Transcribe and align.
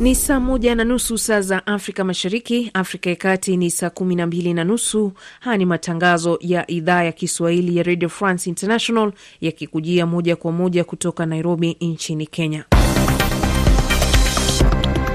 Ni 0.00 0.14
saa 0.14 0.40
moja 0.40 0.74
na 0.74 0.84
nusu 0.84 1.18
saa 1.18 1.40
za 1.40 1.66
Afrika 1.66 2.04
Mashariki, 2.04 2.70
Afrika 2.74 3.10
ya 3.10 3.16
Kati 3.16 3.56
ni 3.56 3.70
saa 3.70 3.90
kumi 3.90 4.14
na 4.14 4.26
mbili 4.26 4.54
na 4.54 4.64
nusu. 4.64 5.12
Haya 5.40 5.56
ni 5.56 5.66
matangazo 5.66 6.38
ya 6.40 6.70
idhaa 6.70 7.02
ya 7.04 7.12
Kiswahili 7.12 7.76
ya 7.76 7.82
Radio 7.82 8.08
France 8.08 8.50
International 8.50 9.12
yakikujia 9.40 10.06
moja 10.06 10.36
kwa 10.36 10.52
moja 10.52 10.84
kutoka 10.84 11.26
Nairobi 11.26 11.76
nchini 11.80 12.26
Kenya. 12.26 12.64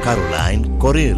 Caroline 0.03 0.77
Coril 0.77 1.17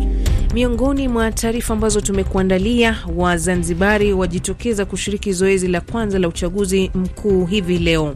Miongoni 0.53 1.07
mwa 1.07 1.31
taarifa 1.31 1.73
ambazo 1.73 2.01
tumekuandalia, 2.01 2.97
Wazanzibari 3.15 4.13
wajitokeza 4.13 4.85
kushiriki 4.85 5.33
zoezi 5.33 5.67
la 5.67 5.81
kwanza 5.81 6.19
la 6.19 6.27
uchaguzi 6.27 6.91
mkuu 6.95 7.45
hivi 7.45 7.77
leo. 7.79 8.15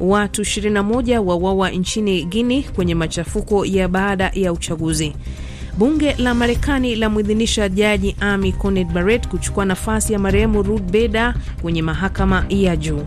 Watu 0.00 0.42
21 0.42 1.18
wawawa 1.18 1.70
nchini 1.70 2.24
Guinea 2.24 2.62
kwenye 2.76 2.94
machafuko 2.94 3.64
ya 3.66 3.88
baada 3.88 4.30
ya 4.34 4.52
uchaguzi. 4.52 5.12
Bunge 5.78 6.14
la 6.18 6.34
Marekani 6.34 6.96
lamwidhinisha 6.96 7.68
jaji 7.68 8.16
Amy 8.20 8.52
Coney 8.52 8.84
Barrett 8.84 9.28
kuchukua 9.28 9.64
nafasi 9.64 10.12
ya 10.12 10.18
marehemu 10.18 10.62
Ruth 10.62 10.82
Bader 10.82 11.34
kwenye 11.62 11.82
mahakama 11.82 12.44
ya 12.48 12.76
juu. 12.76 13.02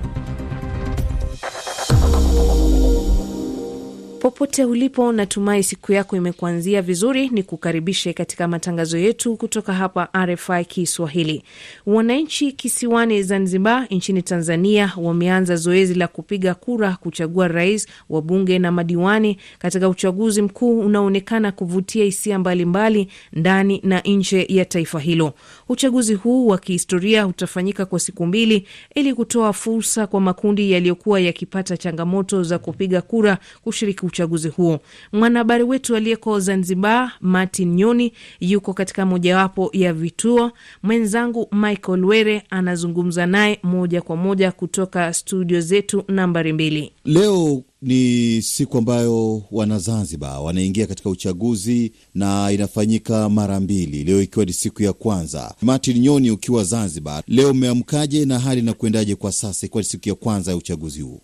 Popote 4.27 4.65
ulipo, 4.65 5.11
natumai 5.11 5.63
siku 5.63 5.91
yako 5.93 6.15
imekuanzia 6.17 6.81
vizuri. 6.81 7.29
Ni 7.29 7.43
kukaribishe 7.43 8.13
katika 8.13 8.47
matangazo 8.47 8.97
yetu 8.97 9.35
kutoka 9.37 9.73
hapa 9.73 10.07
RFI 10.25 10.65
Kiswahili. 10.65 11.43
Wananchi 11.85 12.51
kisiwani 12.51 13.23
Zanzibar 13.23 13.87
nchini 13.91 14.21
Tanzania 14.21 14.93
wameanza 14.97 15.55
zoezi 15.55 15.93
la 15.93 16.07
kupiga 16.07 16.53
kura 16.55 16.95
kuchagua 17.01 17.47
rais, 17.47 17.87
wabunge 18.09 18.59
na 18.59 18.71
madiwani 18.71 19.37
katika 19.59 19.89
uchaguzi 19.89 20.41
mkuu 20.41 20.79
unaoonekana 20.79 21.51
kuvutia 21.51 22.03
hisia 22.05 22.39
mbalimbali 22.39 23.07
ndani 23.33 23.81
na 23.83 23.99
nje 24.01 24.45
ya 24.49 24.65
taifa 24.65 24.99
hilo. 24.99 25.33
Uchaguzi 25.69 26.13
huu 26.13 26.47
wa 26.47 26.57
kihistoria 26.57 27.27
utafanyika 27.27 27.85
kwa 27.85 27.99
siku 27.99 28.25
mbili 28.25 28.67
ili 28.95 29.13
kutoa 29.13 29.53
fursa 29.53 30.07
kwa 30.07 30.21
makundi 30.21 30.71
yaliyokuwa 30.71 31.19
yakipata 31.19 31.77
changamoto 31.77 32.43
za 32.43 32.59
kupiga 32.59 33.01
kura 33.01 33.37
kushiriki 33.63 34.05
uchaguzi 34.17 34.49
huo. 34.49 34.79
Mwanahabari 35.13 35.63
wetu 35.63 35.95
aliyeko 35.95 36.39
Zanzibar, 36.39 37.11
Martin 37.21 37.73
Nyoni, 37.75 38.13
yuko 38.39 38.73
katika 38.73 39.05
mojawapo 39.05 39.69
ya 39.73 39.93
vituo. 39.93 40.51
Mwenzangu 40.83 41.47
Michael 41.51 42.05
Were 42.05 42.43
anazungumza 42.49 43.25
naye 43.25 43.59
moja 43.63 44.01
kwa 44.01 44.15
moja 44.15 44.51
kutoka 44.51 45.13
studio 45.13 45.61
zetu 45.61 46.03
nambari 46.07 46.53
mbili. 46.53 46.91
Leo 47.05 47.63
ni 47.81 48.41
siku 48.41 48.77
ambayo 48.77 49.41
Wanazanzibar 49.51 50.39
wanaingia 50.41 50.87
katika 50.87 51.09
uchaguzi 51.09 51.93
na 52.15 52.51
inafanyika 52.51 53.29
mara 53.29 53.59
mbili, 53.59 54.03
leo 54.03 54.21
ikiwa 54.21 54.45
ni 54.45 54.53
siku 54.53 54.83
ya 54.83 54.93
kwanza. 54.93 55.55
Martin 55.61 55.99
Nyoni, 55.99 56.31
ukiwa 56.31 56.63
Zanzibar, 56.63 57.23
leo 57.27 57.53
mmeamkaje 57.53 58.25
na 58.25 58.39
hali 58.39 58.61
inakuendaje 58.61 59.15
kwa 59.15 59.31
sasa, 59.31 59.65
ikiwa 59.65 59.81
ni 59.81 59.87
siku 59.87 60.09
ya 60.09 60.15
kwanza 60.15 60.51
ya 60.51 60.57
uchaguzi 60.57 61.01
huu? 61.01 61.21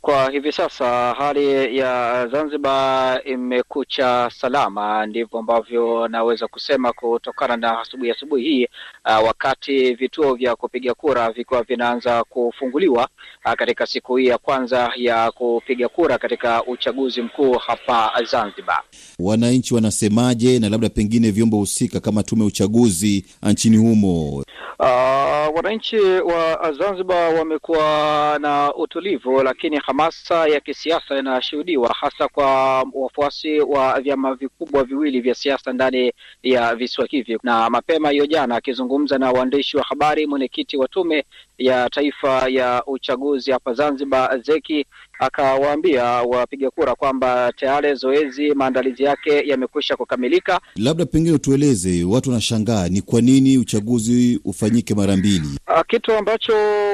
Kwa 0.00 0.30
hivi 0.30 0.52
sasa 0.52 1.14
hali 1.18 1.76
ya 1.78 2.26
Zanzibar 2.32 3.20
imekucha 3.28 4.30
salama, 4.36 5.06
ndivyo 5.06 5.38
ambavyo 5.38 6.08
naweza 6.08 6.48
kusema 6.48 6.92
kutokana 6.92 7.56
na 7.56 7.80
asubuhi 7.80 8.10
asubuhi 8.10 8.42
hii, 8.44 8.64
uh, 9.04 9.26
wakati 9.26 9.94
vituo 9.94 10.34
vya 10.34 10.56
kupiga 10.56 10.94
kura 10.94 11.30
vikiwa 11.32 11.62
vinaanza 11.62 12.24
kufunguliwa 12.24 13.08
uh, 13.46 13.52
katika 13.52 13.86
siku 13.86 14.16
hii 14.16 14.26
ya 14.26 14.38
kwanza 14.38 14.92
ya 14.96 15.30
kupiga 15.30 15.75
kura 15.84 16.18
katika 16.18 16.64
uchaguzi 16.64 17.22
mkuu 17.22 17.52
hapa 17.52 18.12
Zanzibar. 18.30 18.82
Wananchi 19.18 19.74
wanasemaje, 19.74 20.58
na 20.58 20.68
labda 20.68 20.88
pengine 20.88 21.30
vyombo 21.30 21.56
husika 21.56 22.00
kama 22.00 22.22
tume 22.22 22.42
ya 22.42 22.46
uchaguzi 22.48 23.24
nchini 23.42 23.76
humo? 23.76 24.42
Uh, 24.78 25.56
wananchi 25.56 25.96
wa 25.98 26.72
Zanzibar 26.78 27.34
wamekuwa 27.34 28.38
na 28.40 28.74
utulivu, 28.74 29.42
lakini 29.42 29.76
hamasa 29.76 30.46
ya 30.48 30.60
kisiasa 30.60 31.18
inashuhudiwa 31.18 31.94
hasa 32.00 32.28
kwa 32.28 32.76
wafuasi 32.92 33.60
wa 33.60 34.00
vyama 34.00 34.34
vikubwa 34.34 34.84
viwili 34.84 35.20
vya 35.20 35.34
siasa 35.34 35.72
ndani 35.72 36.12
ya 36.42 36.74
visiwa 36.74 37.06
hivi. 37.10 37.38
Na 37.42 37.70
mapema 37.70 38.10
hiyo 38.10 38.26
jana, 38.26 38.56
akizungumza 38.56 39.18
na 39.18 39.30
waandishi 39.32 39.76
wa 39.76 39.82
habari, 39.82 40.26
mwenyekiti 40.26 40.76
wa 40.76 40.88
tume 40.88 41.24
ya 41.58 41.90
taifa 41.90 42.48
ya 42.48 42.82
uchaguzi 42.86 43.50
hapa 43.50 43.74
Zanzibar 43.74 44.40
Zeki 44.42 44.86
akawaambia 45.18 46.04
wapiga 46.04 46.70
kura 46.70 46.94
kwamba 46.94 47.52
tayari 47.56 47.94
zoezi 47.94 48.54
maandalizi 48.54 49.02
yake 49.02 49.48
yamekwisha 49.48 49.96
kukamilika. 49.96 50.60
Labda 50.76 51.06
pengine 51.06 51.34
utueleze, 51.34 52.04
watu 52.04 52.30
wanashangaa 52.30 52.88
ni 52.88 53.02
kwa 53.02 53.20
nini 53.20 53.58
uchaguzi 53.58 54.40
ufanyike 54.44 54.94
mara 54.94 55.16
mbili, 55.16 55.58
kitu 55.88 56.12
ambacho 56.12 56.52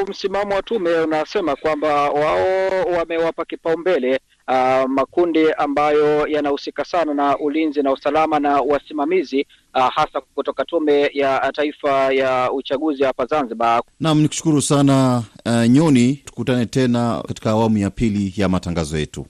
msimamo 0.08 0.54
wa 0.54 0.62
tume 0.62 0.90
unasema 1.00 1.56
kwamba 1.56 2.10
wao 2.10 2.68
wamewapa 2.98 3.44
kipaumbele 3.44 4.20
Uh, 4.48 4.90
makundi 4.90 5.52
ambayo 5.52 6.26
yanahusika 6.26 6.84
sana 6.84 7.14
na 7.14 7.38
ulinzi 7.38 7.82
na 7.82 7.92
usalama 7.92 8.38
na 8.40 8.60
wasimamizi 8.60 9.46
uh, 9.74 9.88
hasa 9.94 10.20
kutoka 10.34 10.64
tume 10.64 11.10
ya 11.14 11.52
taifa 11.54 12.12
ya 12.12 12.52
uchaguzi 12.52 13.02
hapa 13.02 13.26
Zanzibar. 13.26 13.82
Naam, 14.00 14.20
nikushukuru 14.22 14.62
sana 14.62 15.22
uh, 15.46 15.64
Nyoni, 15.66 16.14
tukutane 16.24 16.66
tena 16.66 17.22
katika 17.28 17.50
awamu 17.50 17.78
ya 17.78 17.90
pili 17.90 18.34
ya 18.36 18.48
matangazo 18.48 18.98
yetu. 18.98 19.26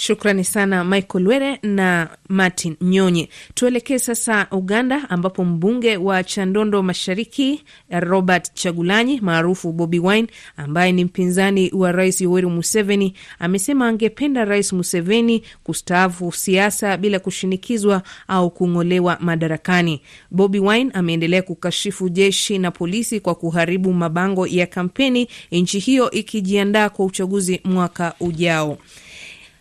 Shukrani 0.00 0.44
sana 0.44 0.84
Michael 0.84 1.26
Were 1.28 1.58
na 1.62 2.08
Martin 2.28 2.76
Nyonye. 2.80 3.28
Tuelekee 3.54 3.98
sasa 3.98 4.46
Uganda, 4.50 5.10
ambapo 5.10 5.44
mbunge 5.44 5.96
wa 5.96 6.24
Chandondo 6.24 6.82
Mashariki 6.82 7.62
Robert 7.90 8.54
Chagulanyi 8.54 9.20
maarufu 9.20 9.72
Bobi 9.72 9.98
Wine, 9.98 10.28
ambaye 10.56 10.92
ni 10.92 11.04
mpinzani 11.04 11.70
wa 11.74 11.92
Rais 11.92 12.20
Yoweri 12.20 12.46
Museveni, 12.46 13.14
amesema 13.38 13.88
angependa 13.88 14.44
Rais 14.44 14.72
Museveni 14.72 15.42
kustaafu 15.64 16.32
siasa 16.32 16.96
bila 16.96 17.18
kushinikizwa 17.18 18.02
au 18.28 18.50
kung'olewa 18.50 19.16
madarakani. 19.20 20.00
Bobi 20.30 20.58
Wine 20.60 20.90
ameendelea 20.94 21.42
kukashifu 21.42 22.08
jeshi 22.08 22.58
na 22.58 22.70
polisi 22.70 23.20
kwa 23.20 23.34
kuharibu 23.34 23.92
mabango 23.92 24.46
ya 24.46 24.66
kampeni, 24.66 25.28
nchi 25.52 25.78
hiyo 25.78 26.10
ikijiandaa 26.10 26.88
kwa 26.88 27.04
uchaguzi 27.06 27.60
mwaka 27.64 28.14
ujao. 28.20 28.78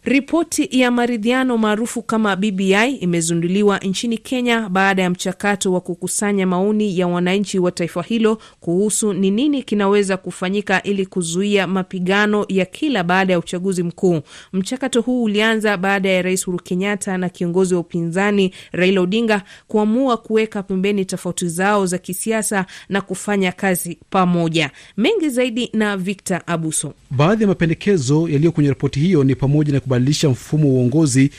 Ripoti 0.10 0.68
ya 0.72 0.92
maridhiano 0.92 1.58
maarufu 1.58 2.02
kama 2.02 2.36
BBI 2.36 2.92
imezinduliwa 3.00 3.78
nchini 3.78 4.18
Kenya 4.18 4.70
baada 4.70 5.02
ya 5.04 5.10
mchakato 5.10 5.74
wa 5.74 5.82
kukusanya 5.82 6.48
maoni 6.48 7.00
ya 7.00 7.08
wananchi 7.08 7.60
wa 7.60 7.72
taifa 7.72 8.02
hilo 8.04 8.38
kuhusu 8.60 9.14
ni 9.14 9.32
nini 9.32 9.64
kinaweza 9.64 10.18
kufanyika 10.18 10.84
ili 10.84 11.06
kuzuia 11.06 11.68
mapigano 11.68 12.46
ya 12.48 12.66
kila 12.66 13.04
baada 13.04 13.34
ya 13.34 13.40
uchaguzi 13.40 13.84
mkuu. 13.84 14.22
Mchakato 14.54 15.02
huu 15.02 15.24
ulianza 15.24 15.78
baada 15.78 16.10
ya 16.10 16.22
Rais 16.22 16.48
Uhuru 16.48 16.64
Kenyatta 16.64 17.18
na 17.18 17.30
kiongozi 17.30 17.74
wa 17.74 17.80
upinzani 17.80 18.54
Raila 18.72 19.02
Odinga 19.02 19.42
kuamua 19.68 20.18
kuweka 20.18 20.64
pembeni 20.64 21.06
tofauti 21.06 21.48
zao 21.48 21.86
za 21.86 21.98
kisiasa 21.98 22.66
na 22.90 23.02
kufanya 23.02 23.52
kazi 23.52 23.98
pamoja. 24.10 24.72
Mengi 24.98 25.30
zaidi 25.30 25.70
na 25.74 25.98
Victor 25.98 26.42
Abuso. 26.46 26.94
Baadhi 27.12 27.44
ya 27.44 27.48
mapendekezo 27.48 28.30
yaliyo 28.30 28.52
kwenye 28.52 28.70
ripoti 28.70 29.00
hiyo 29.00 29.24
ni 29.24 29.36
pamoja 29.36 29.74
na 29.74 29.80
kubadilisha 30.00 30.30
mfumo 30.30 30.68
wa 30.68 30.74
uongozi 30.74 31.32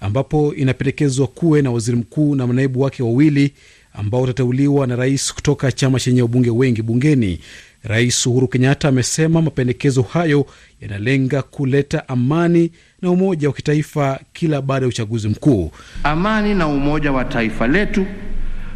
ambapo 0.00 0.54
inapendekezwa 0.54 1.26
kuwe 1.26 1.62
na 1.62 1.70
waziri 1.70 1.96
mkuu 1.96 2.34
na 2.34 2.46
manaibu 2.46 2.80
wake 2.80 3.02
wawili 3.02 3.52
ambao 3.92 4.20
watateuliwa 4.20 4.86
na 4.86 4.96
rais 4.96 5.34
kutoka 5.34 5.72
chama 5.72 6.00
chenye 6.00 6.22
wabunge 6.22 6.50
wengi 6.50 6.82
bungeni. 6.82 7.40
Rais 7.82 8.26
Uhuru 8.26 8.48
Kenyatta 8.48 8.88
amesema 8.88 9.42
mapendekezo 9.42 10.02
hayo 10.02 10.46
yanalenga 10.80 11.42
kuleta 11.42 12.08
amani 12.08 12.70
na 13.02 13.10
umoja 13.10 13.48
wa 13.48 13.54
kitaifa 13.54 14.20
kila 14.32 14.62
baada 14.62 14.84
ya 14.86 14.88
uchaguzi 14.88 15.28
mkuu. 15.28 15.70
Amani 16.02 16.54
na 16.54 16.66
umoja 16.68 17.12
wa 17.12 17.24
taifa 17.24 17.66
letu, 17.66 18.06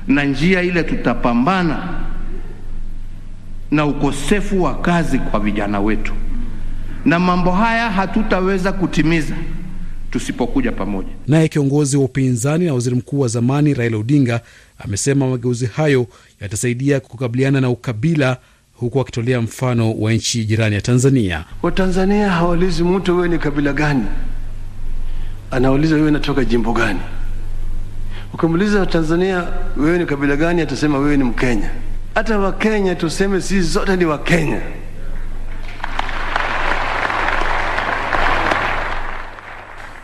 na 0.07 0.25
njia 0.25 0.63
ile 0.63 0.83
tutapambana 0.83 2.01
na 3.71 3.87
ukosefu 3.87 4.63
wa 4.63 4.75
kazi 4.81 5.19
kwa 5.19 5.41
vijana 5.41 5.81
wetu 5.81 6.13
na 7.05 7.19
mambo 7.19 7.51
haya 7.53 7.91
hatutaweza 7.91 8.73
kutimiza 8.73 9.35
tusipokuja 10.11 10.73
pamoja. 10.73 11.09
Naye 11.29 11.49
kiongozi 11.49 11.97
wa 11.97 12.05
upinzani 12.05 12.65
na 12.65 12.75
waziri 12.75 12.97
mkuu 12.97 13.21
wa 13.21 13.29
zamani 13.29 13.75
Raila 13.75 13.97
Odinga 13.97 14.41
amesema 14.79 15.29
mageuzi 15.31 15.67
hayo 15.67 16.07
yatasaidia 16.41 17.01
kukabiliana 17.01 17.61
na 17.61 17.71
ukabila, 17.71 18.37
huku 18.75 19.01
akitolea 19.01 19.41
mfano 19.41 19.93
wa 19.95 20.13
nchi 20.13 20.45
jirani 20.45 20.75
ya 20.75 20.81
Tanzania. 20.81 21.45
Watanzania 21.63 22.31
hawaulizi 22.31 22.85
mtu 22.85 23.17
wewe 23.17 23.29
ni 23.29 23.39
kabila 23.39 23.73
gani, 23.73 24.05
anauliza 25.51 25.95
wewe 25.95 26.11
natoka 26.11 26.45
jimbo 26.45 26.73
gani. 26.73 27.01
Ukimuuliza 28.35 28.81
Watanzania 28.81 29.47
wewe 29.77 29.99
ni 29.99 30.07
kabila 30.07 30.37
gani, 30.37 30.61
atasema 30.63 30.99
wewe 30.99 31.17
ni 31.17 31.25
Mkenya. 31.25 31.71
Hata 32.15 32.39
Wakenya 32.39 32.95
tuseme 32.95 33.41
sisi 33.41 33.61
zote 33.63 33.97
ni 33.97 34.05
Wakenya. 34.05 34.61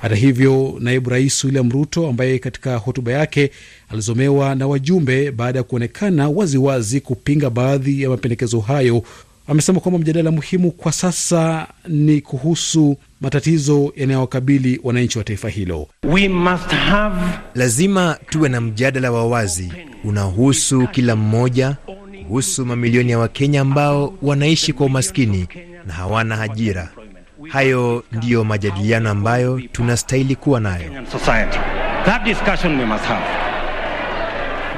Hata 0.02 0.14
hivyo, 0.14 0.76
naibu 0.80 1.10
rais 1.10 1.44
William 1.44 1.70
Ruto 1.70 2.08
ambaye 2.08 2.38
katika 2.38 2.76
hotuba 2.76 3.12
yake 3.12 3.50
alizomewa 3.90 4.54
na 4.54 4.66
wajumbe 4.66 5.30
baada 5.30 5.58
ya 5.58 5.62
kuonekana 5.62 6.28
waziwazi 6.28 7.00
kupinga 7.00 7.50
baadhi 7.50 8.02
ya 8.02 8.08
mapendekezo 8.08 8.60
hayo 8.60 9.02
amesema 9.46 9.80
kwamba 9.80 9.98
mjadala 9.98 10.30
muhimu 10.30 10.70
kwa 10.70 10.92
sasa 10.92 11.66
ni 11.88 12.20
kuhusu 12.20 12.96
matatizo 13.20 13.92
yanayowakabili 13.96 14.80
wananchi 14.84 15.18
wa 15.18 15.24
taifa 15.24 15.48
hilo. 15.48 15.88
We 16.02 16.28
must 16.28 16.70
have... 16.70 17.38
lazima 17.54 18.18
tuwe 18.30 18.48
na 18.48 18.60
mjadala 18.60 19.12
wa 19.12 19.26
wazi 19.26 19.72
unaohusu 20.04 20.86
kila 20.86 21.16
mmoja, 21.16 21.76
kuhusu 22.26 22.66
mamilioni 22.66 23.10
ya 23.10 23.18
Wakenya 23.18 23.60
ambao 23.60 24.14
wanaishi 24.22 24.72
kwa 24.72 24.86
umaskini 24.86 25.46
na 25.86 25.92
hawana 25.92 26.40
ajira. 26.40 26.90
Hayo 27.48 28.04
ndiyo 28.12 28.44
majadiliano 28.44 29.10
ambayo 29.10 29.60
tunastahili 29.72 30.36
kuwa 30.36 30.60
nayo. 30.60 30.90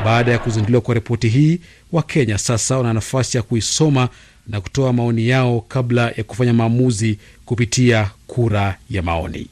Baada 0.04 0.32
ya 0.32 0.38
kuzinduliwa 0.38 0.80
kwa 0.80 0.94
ripoti 0.94 1.28
hii, 1.28 1.60
Wakenya 1.92 2.38
sasa 2.38 2.76
wana 2.78 2.92
nafasi 2.92 3.36
ya 3.36 3.42
kuisoma 3.42 4.08
na 4.48 4.60
kutoa 4.60 4.92
maoni 4.92 5.28
yao 5.28 5.60
kabla 5.68 6.02
ya 6.16 6.24
kufanya 6.24 6.52
maamuzi 6.52 7.18
kupitia 7.44 8.10
kura 8.26 8.76
ya 8.90 9.02
maoni. 9.02 9.46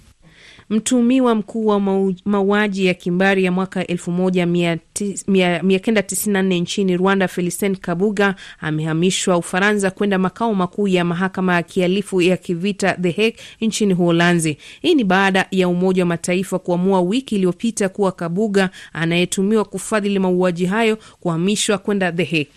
Mtuhumiwa 0.71 1.35
mkuu 1.35 1.67
wa 1.67 1.81
mauaji 2.25 2.87
ya 2.87 2.95
kimbari 2.95 3.45
ya 3.45 3.53
mwaka 3.53 3.83
1994 3.83 6.61
nchini 6.61 6.97
Rwanda, 6.97 7.29
Felicien 7.29 7.77
Kabuga 7.77 8.35
amehamishwa 8.61 9.37
Ufaransa 9.37 9.91
kwenda 9.91 10.19
makao 10.19 10.55
makuu 10.55 10.89
ya 10.89 11.05
mahakama 11.05 11.55
ya 11.55 11.63
kihalifu 11.63 12.21
ya 12.23 12.37
kivita 12.37 12.93
The 12.95 13.11
Hague 13.11 13.37
nchini 13.61 13.95
Uholanzi. 13.95 14.57
Hii 14.83 14.95
ni 14.95 15.05
baada 15.05 15.47
ya 15.51 15.69
Umoja 15.69 16.03
wa 16.03 16.07
Mataifa 16.07 16.59
kuamua 16.59 17.01
wiki 17.01 17.35
iliyopita 17.35 17.89
kuwa 17.89 18.13
Kabuga 18.13 18.71
anayetumiwa 18.93 19.65
kufadhili 19.65 20.19
mauaji 20.19 20.67
hayo 20.67 20.99
kuhamishwa 21.21 21.79
kwenda 21.79 22.13
The 22.13 22.25
Hague. 22.25 22.49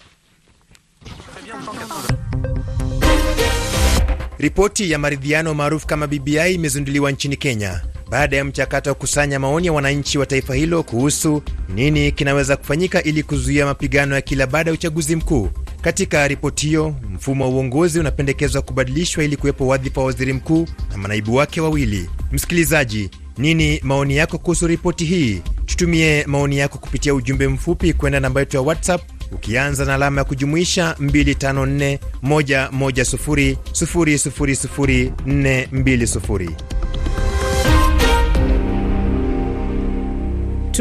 Ripoti 4.38 4.92
ya 4.92 5.00
maridhiano 5.00 5.54
maarufu 5.54 5.88
kama 5.88 6.08
BBI 6.08 6.54
imezinduliwa 6.54 7.12
nchini 7.12 7.36
Kenya 7.36 7.82
baada 8.12 8.38
ya 8.38 8.46
mchakato 8.46 8.90
wa 8.90 8.94
kukusanya 8.94 9.40
maoni 9.40 9.68
ya 9.68 9.74
wananchi 9.74 10.18
wa 10.18 10.26
taifa 10.26 10.56
hilo 10.56 10.84
kuhusu 10.84 11.44
nini 11.76 12.12
kinaweza 12.12 12.58
kufanyika 12.58 13.04
ili 13.04 13.24
kuzuia 13.24 13.66
mapigano 13.66 14.16
ya 14.16 14.22
kila 14.22 14.48
baada 14.48 14.70
ya 14.70 14.74
uchaguzi 14.74 15.16
mkuu. 15.16 15.50
Katika 15.82 16.28
ripoti 16.28 16.68
hiyo, 16.68 16.96
mfumo 17.14 17.44
wa 17.44 17.50
uongozi 17.50 18.00
unapendekezwa 18.00 18.62
kubadilishwa 18.62 19.24
ili 19.24 19.38
kuwepo 19.38 19.68
wadhifa 19.68 20.02
wa 20.02 20.08
waziri 20.08 20.34
mkuu 20.34 20.68
na 20.92 20.98
manaibu 20.98 21.36
wake 21.36 21.62
wawili. 21.62 22.10
Msikilizaji, 22.32 23.10
nini 23.38 23.80
maoni 23.84 24.18
yako 24.18 24.38
kuhusu 24.38 24.68
ripoti 24.68 25.06
hii? 25.06 25.42
Tutumie 25.66 26.24
maoni 26.28 26.58
yako 26.58 26.78
kupitia 26.78 27.14
ujumbe 27.14 27.48
mfupi 27.48 27.94
kwenda 27.94 28.20
namba 28.20 28.40
yetu 28.40 28.58
ya 28.58 28.62
WhatsApp 28.62 29.02
ukianza 29.32 29.86
na 29.86 29.94
alama 29.96 30.22
ya 30.22 30.26
kujumuisha 30.26 30.96
254 31.00 31.98
110 32.24 33.56
000 33.72 35.12
420. 35.26 36.50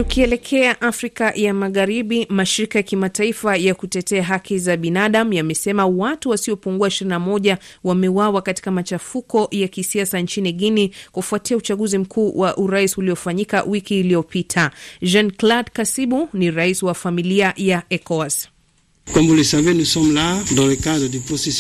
Tukielekea 0.00 0.80
Afrika 0.80 1.32
ya 1.34 1.54
Magharibi, 1.54 2.26
mashirika 2.28 2.78
ya 2.78 2.82
kimataifa 2.82 3.56
ya 3.56 3.74
kutetea 3.74 4.22
haki 4.22 4.58
za 4.58 4.76
binadamu 4.76 5.32
yamesema 5.32 5.86
watu 5.86 6.30
wasiopungua 6.30 6.88
21 6.88 7.56
wameuawa 7.84 8.42
katika 8.42 8.70
machafuko 8.70 9.48
ya 9.50 9.68
kisiasa 9.68 10.20
nchini 10.20 10.52
Guinea 10.52 10.88
kufuatia 11.12 11.56
uchaguzi 11.56 11.98
mkuu 11.98 12.38
wa 12.38 12.56
urais 12.56 12.98
uliofanyika 12.98 13.62
wiki 13.62 14.00
iliyopita. 14.00 14.70
Jean 15.02 15.30
Claude 15.30 15.70
Kasibu 15.72 16.28
ni 16.32 16.50
rais 16.50 16.82
wa 16.82 16.94
familia 16.94 17.52
ya 17.56 17.82
ECOWAS. 17.90 18.48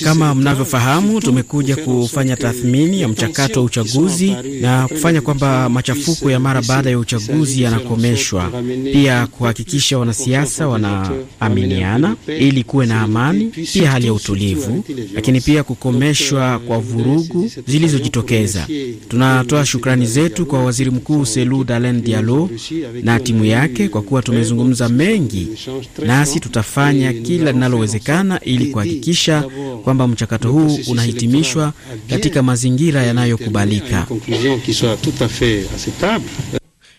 Kama 0.04 0.34
mnavyofahamu, 0.34 1.20
tumekuja 1.20 1.76
kufanya 1.76 2.36
tathmini 2.36 3.00
ya 3.00 3.08
mchakato 3.08 3.60
wa 3.60 3.66
uchaguzi 3.66 4.36
na 4.60 4.88
kufanya 4.88 5.20
kwamba 5.20 5.68
machafuko 5.68 6.30
ya 6.30 6.40
mara 6.40 6.62
baada 6.62 6.90
ya 6.90 6.98
uchaguzi 6.98 7.62
yanakomeshwa, 7.62 8.52
pia 8.92 9.26
kuhakikisha 9.26 9.98
wanasiasa 9.98 10.68
wanaaminiana 10.68 12.16
ili 12.38 12.64
kuwe 12.64 12.86
na 12.86 13.00
amani, 13.00 13.44
pia 13.72 13.90
hali 13.90 14.06
ya 14.06 14.12
utulivu, 14.12 14.84
lakini 15.14 15.40
pia 15.40 15.62
kukomeshwa 15.62 16.58
kwa 16.58 16.78
vurugu 16.78 17.50
zilizojitokeza. 17.66 18.66
Tunatoa 19.08 19.66
shukrani 19.66 20.06
zetu 20.06 20.46
kwa 20.46 20.64
waziri 20.64 20.90
mkuu 20.90 21.24
Selu 21.24 21.64
Dalen 21.64 22.02
Dialo 22.02 22.50
na 23.02 23.20
timu 23.20 23.44
yake 23.44 23.88
kwa 23.88 24.02
kuwa 24.02 24.22
tumezungumza 24.22 24.88
mengi, 24.88 25.48
nasi 26.06 26.40
tutafanya 26.40 27.12
kila 27.12 27.39
linalowezekana 27.44 28.40
ili 28.40 28.66
kuhakikisha 28.66 29.44
kwamba 29.84 30.08
mchakato 30.08 30.52
huu 30.52 30.78
unahitimishwa 30.90 31.72
katika 32.10 32.42
mazingira 32.42 33.02
yanayokubalika. 33.02 34.06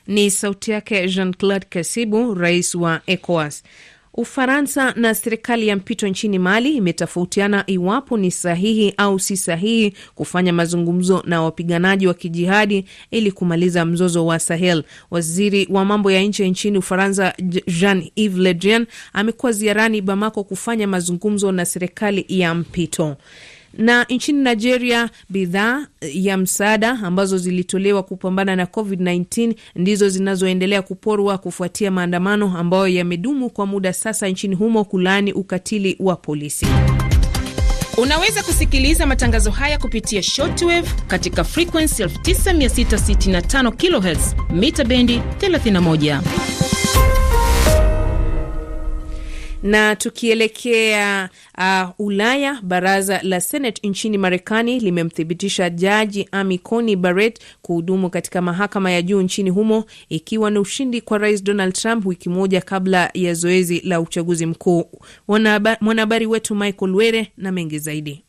Ni 0.08 0.32
sauti 0.32 0.72
yake 0.72 1.08
Jean 1.08 1.34
Claude 1.34 1.66
Kasibu, 1.70 2.34
rais 2.34 2.76
wa 2.76 3.02
ECOWAS. 3.08 3.64
Ufaransa 4.14 4.94
na 4.96 5.16
serikali 5.16 5.68
ya 5.68 5.76
mpito 5.76 6.08
nchini 6.08 6.40
Mali 6.40 6.70
imetofautiana 6.76 7.64
iwapo 7.68 8.18
ni 8.18 8.32
sahihi 8.32 8.94
au 8.98 9.20
si 9.20 9.38
sahihi 9.38 9.94
kufanya 10.16 10.54
mazungumzo 10.54 11.24
na 11.26 11.42
wapiganaji 11.42 12.08
wa 12.08 12.14
kijihadi 12.14 12.86
ili 13.12 13.32
kumaliza 13.32 13.86
mzozo 13.86 14.26
wa 14.26 14.40
Sahel. 14.40 14.84
Waziri 15.12 15.68
wa 15.72 15.86
mambo 15.86 16.12
ya 16.12 16.24
nje 16.24 16.50
nchini 16.50 16.78
Ufaransa 16.78 17.34
Jean 17.80 18.12
Yves 18.16 18.38
Le 18.38 18.54
Drian 18.54 18.86
amekuwa 19.14 19.52
ziarani 19.52 20.02
Bamako 20.02 20.44
kufanya 20.44 20.88
mazungumzo 20.88 21.52
na 21.52 21.66
serikali 21.66 22.26
ya 22.28 22.54
mpito 22.56 23.18
na 23.78 24.04
nchini 24.04 24.44
Nigeria, 24.44 25.10
bidhaa 25.30 25.88
ya 26.14 26.38
msaada 26.38 26.90
ambazo 27.04 27.38
zilitolewa 27.38 28.04
kupambana 28.04 28.56
na 28.56 28.66
COVID-19 28.66 29.54
ndizo 29.76 30.10
zinazoendelea 30.10 30.82
kuporwa 30.82 31.38
kufuatia 31.38 31.92
maandamano 31.92 32.58
ambayo 32.58 32.88
yamedumu 32.88 33.50
kwa 33.50 33.66
muda 33.66 33.94
sasa 33.94 34.28
nchini 34.28 34.56
humo 34.56 34.84
kulaani 34.86 35.34
ukatili 35.34 35.96
wa 36.00 36.16
polisi. 36.16 36.66
Unaweza 37.98 38.44
kusikiliza 38.44 39.06
matangazo 39.06 39.52
haya 39.52 39.78
kupitia 39.78 40.24
shortwave 40.24 40.90
katika 41.08 41.44
frequency 41.44 42.04
9665 42.04 43.72
kHz 43.72 44.36
mita 44.54 44.84
bendi 44.84 45.22
31 45.40 46.22
na 49.64 49.96
tukielekea 49.96 51.30
uh, 51.58 51.90
Ulaya, 52.08 52.60
baraza 52.64 53.20
la 53.24 53.42
Senate 53.42 53.88
nchini 53.88 54.18
Marekani 54.18 54.80
limemthibitisha 54.80 55.70
jaji 55.70 56.28
Amy 56.32 56.58
Coney 56.58 56.96
Barrett 56.96 57.40
kuhudumu 57.62 58.10
katika 58.10 58.42
mahakama 58.42 58.92
ya 58.92 59.02
juu 59.02 59.22
nchini 59.22 59.50
humo, 59.50 59.86
ikiwa 60.10 60.52
ni 60.52 60.60
ushindi 60.60 61.02
kwa 61.02 61.18
rais 61.18 61.44
Donald 61.44 61.74
Trump 61.74 62.06
wiki 62.06 62.30
moja 62.30 62.62
kabla 62.62 63.12
ya 63.14 63.34
zoezi 63.34 63.80
la 63.80 64.02
uchaguzi 64.02 64.46
mkuu. 64.46 64.86
Mwanahabari 65.82 66.26
wetu 66.26 66.56
Michael 66.56 66.96
Were 66.96 67.28
na 67.38 67.52
mengi 67.52 67.80
zaidi. 67.80 68.24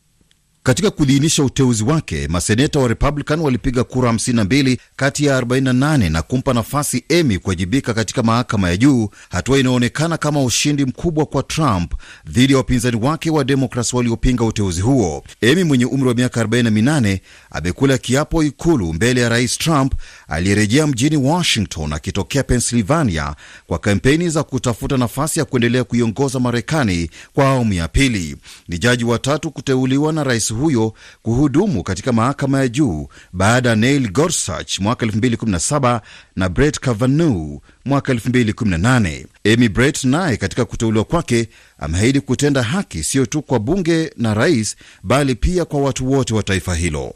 Katika 0.65 0.91
kuidhinisha 0.91 1.45
uteuzi 1.45 1.85
wake, 1.85 2.29
maseneta 2.29 2.79
wa 2.81 2.89
Republican 2.89 3.41
walipiga 3.41 3.85
kura 3.85 4.13
52 4.13 4.77
kati 4.97 5.25
ya 5.25 5.41
48 5.41 6.11
na 6.11 6.23
kumpa 6.23 6.55
nafasi 6.55 7.05
Amy 7.21 7.39
kuwajibika 7.39 7.95
katika 7.95 8.23
mahakama 8.23 8.69
ya 8.71 8.77
juu, 8.77 9.09
hatua 9.31 9.59
inayoonekana 9.59 10.17
kama 10.17 10.43
ushindi 10.45 10.85
mkubwa 10.85 11.27
kwa 11.27 11.43
Trump 11.43 11.93
dhidi 12.27 12.53
ya 12.53 12.57
wapinzani 12.59 12.97
wake 12.97 13.31
wa 13.31 13.45
Democrats 13.45 13.93
waliopinga 13.95 14.45
uteuzi 14.45 14.81
huo. 14.81 15.25
Amy 15.53 15.65
mwenye 15.65 15.85
umri 15.87 16.09
wa 16.09 16.15
miaka 16.15 16.43
48 16.45 17.19
amekula 17.51 17.99
kiapo 17.99 18.43
Ikulu 18.45 18.93
mbele 18.93 19.21
ya 19.21 19.29
rais 19.29 19.59
Trump 19.59 19.95
aliyerejea 20.29 20.87
mjini 20.87 21.17
Washington 21.17 21.93
akitokea 21.93 22.43
Pennsylvania 22.43 23.35
kwa 23.67 23.79
kampeni 23.79 24.29
za 24.31 24.43
kutafuta 24.43 24.97
nafasi 24.97 25.39
ya 25.39 25.45
kuendelea 25.45 25.85
kuiongoza 25.85 26.41
Marekani 26.41 27.11
kwa 27.33 27.45
awamu 27.49 27.73
ya 27.73 27.89
pili. 27.89 28.37
Ni 28.69 28.79
jaji 28.79 29.05
watatu 29.05 29.51
kuteuliwa 29.51 30.13
na 30.13 30.25
rais 30.25 30.52
huyo 30.55 30.95
kuhudumu 31.23 31.83
katika 31.83 32.13
mahakama 32.13 32.59
ya 32.61 32.69
juu 32.69 33.09
baada 33.33 33.69
ya 33.69 33.77
Neil 33.77 34.13
Gorsuch 34.13 34.79
mwaka 34.79 35.07
2017 35.07 36.01
na 36.37 36.49
Brett 36.49 36.79
Kavanaugh 36.81 37.61
mwaka 37.85 38.13
2018. 38.15 39.27
Amy 39.55 39.69
Brett 39.69 40.05
naye 40.05 40.37
katika 40.37 40.65
kuteuliwa 40.65 41.05
kwake 41.05 41.49
ameahidi 41.79 42.21
kutenda 42.21 42.63
haki 42.63 43.05
sio 43.05 43.27
tu 43.27 43.43
kwa 43.43 43.59
bunge 43.59 44.11
na 44.17 44.35
rais, 44.35 44.77
bali 45.03 45.35
pia 45.35 45.65
kwa 45.65 45.81
watu 45.81 46.13
wote 46.13 46.35
wa 46.35 46.43
taifa 46.43 46.75
hilo. 46.75 47.15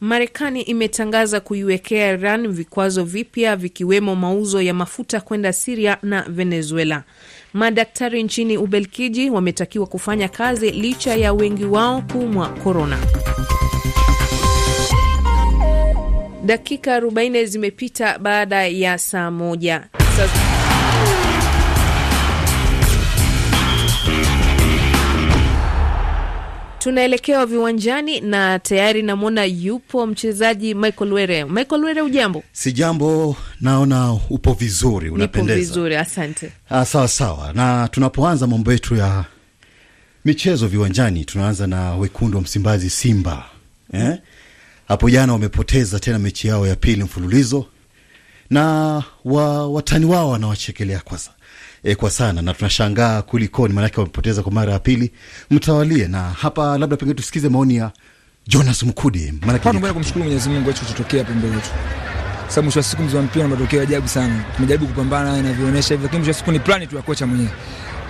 Marekani 0.00 0.62
imetangaza 0.62 1.40
kuiwekea 1.40 2.12
Iran 2.12 2.48
vikwazo 2.48 3.04
vipya 3.04 3.56
vikiwemo 3.56 4.16
mauzo 4.16 4.62
ya 4.62 4.74
mafuta 4.74 5.20
kwenda 5.20 5.52
Siria 5.52 5.98
na 6.02 6.22
Venezuela. 6.28 7.04
Madaktari 7.56 8.22
nchini 8.22 8.58
Ubelgiji 8.58 9.30
wametakiwa 9.30 9.86
kufanya 9.86 10.28
kazi 10.28 10.70
licha 10.70 11.14
ya 11.14 11.32
wengi 11.32 11.64
wao 11.64 12.02
kuumwa 12.02 12.48
korona. 12.48 12.98
Dakika 16.44 17.00
40 17.00 17.44
zimepita 17.44 18.18
baada 18.18 18.66
ya 18.66 18.98
saa 18.98 19.30
moja. 19.30 19.86
Sasa... 20.16 20.55
tunaelekewa 26.86 27.46
viwanjani 27.46 28.20
na 28.20 28.58
tayari 28.58 29.02
namwona 29.02 29.44
yupo 29.44 30.06
mchezaji 30.06 30.74
Michael 30.74 31.12
Were. 31.12 31.44
Michael 31.44 31.84
Were, 31.84 32.02
ujambo? 32.02 32.42
Si 32.52 32.72
jambo, 32.72 33.36
naona 33.60 34.12
upo 34.30 34.52
vizuri, 34.52 35.10
unapendeza. 35.10 35.58
Nipo 35.58 35.66
vizuri, 35.68 35.96
asante. 35.96 36.52
Ah, 36.70 36.84
sawa 36.84 37.08
sawa, 37.08 37.52
na 37.52 37.88
tunapoanza 37.88 38.46
mambo 38.46 38.72
yetu 38.72 38.96
ya 38.96 39.24
michezo 40.24 40.68
viwanjani, 40.68 41.24
tunaanza 41.24 41.66
na 41.66 41.94
wekundu 41.96 42.36
wa 42.36 42.42
Msimbazi, 42.42 42.90
Simba 42.90 43.44
eh? 43.92 44.18
Hapo 44.88 45.10
jana 45.10 45.32
wamepoteza 45.32 46.00
tena 46.00 46.18
mechi 46.18 46.48
yao 46.48 46.66
ya 46.66 46.76
pili 46.76 47.04
mfululizo 47.04 47.66
na 48.50 49.02
wa, 49.24 49.68
watani 49.68 50.04
wao 50.06 50.30
wanawachekelea 50.30 51.00
kwa, 51.00 51.18
e, 51.86 51.94
kwa 51.94 52.10
sana 52.10 52.42
na 52.42 52.54
tunashangaa 52.54 53.22
kulikoni, 53.22 53.74
maanake 53.74 54.00
wamepoteza 54.00 54.42
kwa 54.42 54.52
mara 54.52 54.72
ya 54.72 54.78
pili 54.78 55.12
mtawalie. 55.50 56.08
Na 56.08 56.22
hapa 56.22 56.78
labda 56.78 56.96
pengine 56.96 57.14
tusikize 57.14 57.48
maoni 57.48 57.76
ya 57.76 57.90
Jonas 58.46 58.82
Mkude. 58.82 59.34
Maanake 59.46 59.92
kumshukuru 59.92 60.24
Mwenyezi 60.24 60.48
Mungu 60.48 60.70
hicho 60.70 61.04
pembe 61.24 61.46
yetu, 61.48 61.68
sababu 62.48 62.62
mwisho 62.64 62.78
wa 62.78 62.82
siku 62.82 63.02
mzee 63.02 63.16
wa 63.16 63.22
mpira 63.22 63.42
na 63.48 63.54
matokeo 63.54 63.82
ajabu 63.82 64.08
sana. 64.08 64.44
Tumejaribu 64.56 64.86
kupambana 64.86 65.42
na 65.42 65.52
vionyesha 65.52 65.88
hivyo, 65.94 66.02
lakini 66.02 66.18
mwisho 66.18 66.30
wa 66.30 66.38
siku 66.38 66.52
ni 66.52 66.58
plani 66.58 66.86
tu 66.86 66.96
ya 66.96 67.02
kocha 67.02 67.26
mwenyewe 67.26 67.50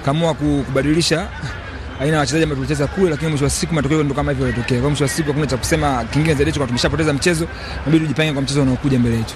kaamua 0.05 0.35
kubadilisha 0.35 1.29
aina 2.01 2.13
ya 2.13 2.19
wachezaji 2.21 2.43
ambao 2.43 2.57
tulicheza 2.57 2.87
kule, 2.87 3.11
lakini 3.11 3.29
mwisho 3.31 3.45
wa 3.45 3.51
siku 3.51 3.75
matokeo 3.75 4.03
ndio 4.03 4.15
kama 4.17 4.33
hivyo 4.33 4.47
yalitokea. 4.47 4.81
Kwa 4.81 4.89
mwisho 4.91 5.05
wa 5.05 5.11
siku 5.11 5.29
hakuna 5.29 5.47
cha 5.47 5.57
kusema 5.57 6.05
kingine 6.05 6.35
zaidi, 6.35 6.53
kwa 6.53 6.67
tumeshapoteza 6.67 7.13
mchezo, 7.13 7.49
inabidi 7.83 8.05
tujipange 8.05 8.33
kwa 8.33 8.43
mchezo 8.43 8.63
unaokuja 8.63 8.99
mbele 8.99 9.17
yetu. 9.17 9.35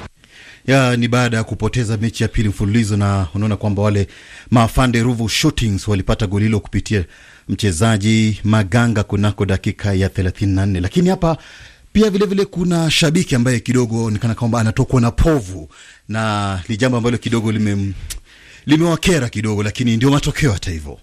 Ya, 0.67 0.97
ni 0.97 1.09
baada 1.09 1.37
ya 1.37 1.45
kupoteza 1.45 1.97
mechi 1.97 2.23
ya 2.23 2.29
pili 2.29 2.49
mfululizo, 2.49 2.97
na 2.97 3.27
unaona 3.35 3.57
kwamba 3.57 3.83
wale 3.83 4.09
maafande 4.51 5.03
Ruvu 5.03 5.29
Shootings 5.29 5.89
walipata 5.89 6.27
goli 6.27 6.45
hilo 6.45 6.61
kupitia 6.61 7.05
mchezaji 7.49 8.41
Maganga 8.45 9.03
kunako 9.03 9.47
dakika 9.47 9.95
ya 9.95 10.09
34, 10.09 10.81
lakini 10.81 11.09
hapa 11.09 11.37
pia 11.93 12.05
vilevile 12.11 12.27
vile 12.27 12.45
kuna 12.45 12.91
shabiki 12.91 13.35
ambaye 13.35 13.61
kidogo 13.61 14.11
nikana 14.11 14.35
kwamba 14.35 14.61
anatokwa 14.61 15.01
na 15.01 15.11
povu 15.11 15.69
na 16.09 16.63
ni 16.69 16.77
jambo 16.77 16.97
ambalo 16.99 17.19
kidogo 17.19 17.53
lime 17.53 17.93
limewakera 18.67 19.29
kidogo, 19.29 19.63
lakini 19.63 19.97
ndio 19.97 20.11
matokeo 20.11 20.53
hata 20.53 20.71
hivyo 20.71 20.99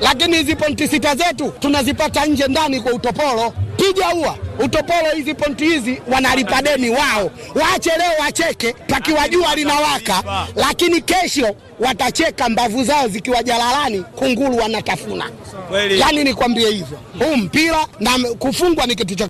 lakini 0.00 0.36
hizi 0.36 0.56
pointi 0.56 0.88
sita 0.88 1.14
zetu 1.14 1.52
tunazipata 1.60 2.26
nje 2.26 2.44
ndani 2.48 2.80
kwa 2.80 2.92
utopolo. 2.92 3.52
Piga 3.76 4.14
ua 4.14 4.36
utopolo, 4.64 5.10
hizi 5.16 5.34
pointi 5.34 5.64
hizi 5.64 6.02
wanalipa 6.12 6.62
deni 6.62 6.90
wao. 6.90 7.30
Waache 7.54 7.90
leo 7.90 8.12
wacheke, 8.20 8.72
pakiwa 8.72 9.28
jua 9.28 9.54
linawaka, 9.54 10.46
lakini 10.56 11.00
kesho 11.00 11.56
watacheka 11.80 12.48
mbavu 12.48 12.84
zao 12.84 13.08
zikiwa 13.08 13.42
jalalani, 13.42 14.02
kunguru 14.02 14.56
wanatafuna. 14.56 15.30
Yani 15.98 16.24
nikwambie 16.24 16.70
hivyo, 16.70 16.98
huu 17.18 17.36
mpira 17.36 17.86
na 18.00 18.18
kufungwa 18.38 18.86
ni 18.86 18.94
kitu 18.94 19.14
cha 19.14 19.28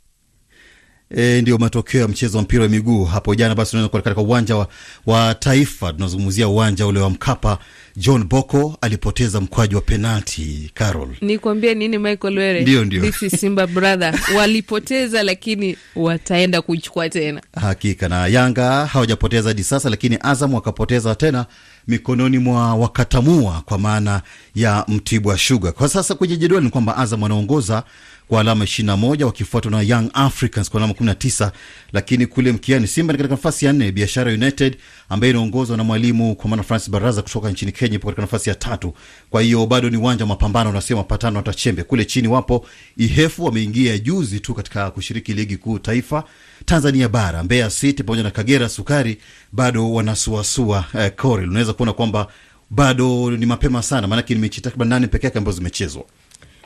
E, 1.17 1.41
ndio 1.43 1.59
matokeo 1.59 2.01
ya 2.01 2.09
mchezo 2.09 2.39
wa 2.39 2.45
mpira 2.45 2.63
wa 2.63 2.69
miguu 2.69 3.05
hapo 3.05 3.35
jana. 3.35 3.55
Basi 3.55 3.77
unaweza 3.77 4.03
katika 4.03 4.21
uwanja 4.21 4.57
wa, 4.57 4.67
wa 5.07 5.35
Taifa, 5.35 5.93
tunazungumzia 5.93 6.49
uwanja 6.49 6.87
ule 6.87 7.01
wa 7.01 7.11
Mkapa. 7.11 7.59
John 7.97 8.25
Boko 8.25 8.79
alipoteza 8.81 9.41
mkwaju 9.41 9.77
wa 9.77 9.83
penalti. 9.83 10.71
Carol, 10.75 11.09
nikwambie 11.21 11.75
nini 11.75 11.99
Michael 11.99 12.39
Were? 12.39 12.61
Ndio, 12.63 12.85
ndio. 12.85 13.01
This 13.11 13.23
is 13.23 13.41
Simba 13.41 13.67
brother 13.67 14.15
walipoteza, 14.37 15.23
lakini 15.23 15.77
wataenda 15.97 16.63
kuichukua 16.63 17.09
tena. 17.09 17.41
Hakika 17.61 18.09
na 18.09 18.27
Yanga 18.27 18.87
hawajapoteza 18.87 19.49
hadi 19.49 19.65
sasa, 19.65 19.91
lakini 19.91 20.19
Azam 20.21 20.55
wakapoteza 20.55 21.15
tena 21.15 21.47
mikononi 21.89 22.39
mwa 22.39 22.75
wakatamua 22.75 23.63
kwa 23.67 23.79
maana 23.79 24.23
ya 24.55 24.85
Mtibwa 24.89 25.39
Sugar. 25.39 25.73
Kwa 25.73 25.89
sasa 25.89 26.15
kwenye 26.15 26.37
jedwali 26.37 26.65
ni 26.65 26.71
kwamba 26.71 26.97
Azam 26.97 27.23
wanaongoza 27.23 27.83
kwa 28.31 28.41
alama 28.41 28.65
ishirini 28.65 28.87
na 28.87 28.97
moja 28.97 29.27
wakifuatwa 29.27 29.71
na 29.71 29.81
Young 29.83 30.11
Africans 30.15 30.71
kwa 30.71 30.81
alama 30.81 30.95
kumi 30.95 31.07
na 31.07 31.15
tisa 31.15 31.53
lakini 31.93 32.27
kule 32.27 32.53
mkiani 32.53 32.87
Simba 32.87 33.13
ni 33.13 33.17
katika 33.19 33.35
nafasi 33.35 33.67
ya 33.67 33.73
nne. 33.73 33.93
Biashara 33.93 34.33
United 34.33 34.77
ambayo 35.09 35.31
inaongozwa 35.31 35.77
na 35.77 35.85
mwalimu 35.85 36.37
kwa 36.37 36.51
maana 36.51 36.63
Francis 36.63 36.91
Baraza 36.91 37.23
kutoka 37.23 37.51
nchini 37.51 37.73
Kenya 37.73 37.95
ipo 37.97 38.07
katika 38.07 38.23
nafasi 38.23 38.49
ya 38.49 38.55
tatu. 38.55 38.95
Kwa 39.31 39.43
hiyo 39.43 39.67
bado 39.67 39.91
ni 39.91 39.97
uwanja 39.97 40.25
wa 40.25 40.29
mapambano, 40.29 40.71
unasema 40.71 41.01
mapatano 41.01 41.37
watachembe. 41.37 41.83
Kule 41.83 42.05
chini 42.05 42.29
wapo 42.29 42.67
Ihefu 42.97 43.45
wameingia 43.45 43.99
juzi 43.99 44.41
tu 44.41 44.55
katika 44.55 44.91
kushiriki 44.91 45.33
ligi 45.35 45.57
kuu 45.57 45.79
taifa 45.79 46.25
Tanzania 46.65 47.09
bara. 47.09 47.45
Mbeya 47.45 47.71
City 47.71 48.03
pamoja 48.03 48.23
na 48.23 48.31
Kagera 48.31 48.69
Sukari 48.69 49.19
bado 49.53 49.93
wanasuasua 49.93 50.85
eh, 50.99 51.13
Koril. 51.17 51.49
Unaweza 51.49 51.73
kuona 51.73 51.93
kwamba 51.93 52.27
bado 52.71 53.31
ni 53.31 53.47
mapema 53.47 53.83
sana, 53.83 54.07
maanake 54.07 54.35
ni 54.35 54.41
mechi 54.41 54.61
takriban 54.61 54.89
nane 54.89 55.07
peke 55.07 55.27
yake 55.27 55.39
ambazo 55.39 55.57
zimechezwa. 55.57 56.05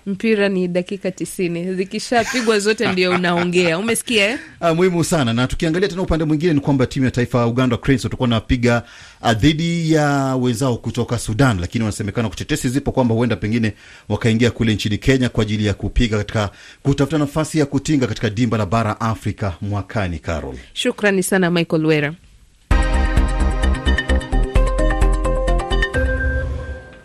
Mpira 0.06 0.48
ni 0.48 0.68
dakika 0.68 1.10
tisini 1.10 1.74
zikishapigwa 1.74 2.58
zote 2.58 2.92
ndio 2.92 3.10
unaongea. 3.10 3.78
Umesikia 3.78 4.30
eh? 4.30 4.38
Ah, 4.60 4.74
muhimu 4.74 5.04
sana. 5.04 5.32
Na 5.32 5.46
tukiangalia 5.46 5.88
tena 5.88 6.02
upande 6.02 6.24
mwingine 6.24 6.52
ni 6.52 6.60
kwamba 6.60 6.86
timu 6.86 7.04
ya 7.04 7.10
taifa 7.10 7.38
ya 7.38 7.46
Uganda 7.46 7.76
Cranes 7.76 8.04
watakuwa 8.04 8.28
napiga 8.28 8.82
dhidi 9.36 9.92
ya 9.92 10.36
wenzao 10.36 10.76
kutoka 10.76 11.18
Sudan, 11.18 11.60
lakini 11.60 11.84
wanasemekana 11.84 12.28
kutetesi 12.28 12.68
zipo 12.68 12.92
kwamba 12.92 13.14
huenda 13.14 13.36
pengine 13.36 13.72
wakaingia 14.08 14.50
kule 14.50 14.74
nchini 14.74 14.98
Kenya 14.98 15.28
kwa 15.28 15.42
ajili 15.42 15.66
ya 15.66 15.74
kupiga 15.74 16.18
katika 16.18 16.50
kutafuta 16.82 17.18
nafasi 17.18 17.58
ya 17.58 17.66
kutinga 17.66 18.06
katika 18.06 18.30
dimba 18.30 18.58
la 18.58 18.66
bara 18.66 19.00
Afrika 19.00 19.52
mwakani. 19.60 20.18
Carol, 20.18 20.54
shukrani 20.72 21.22
sana 21.22 21.50
Michael 21.50 21.86
Wera. 21.86 22.14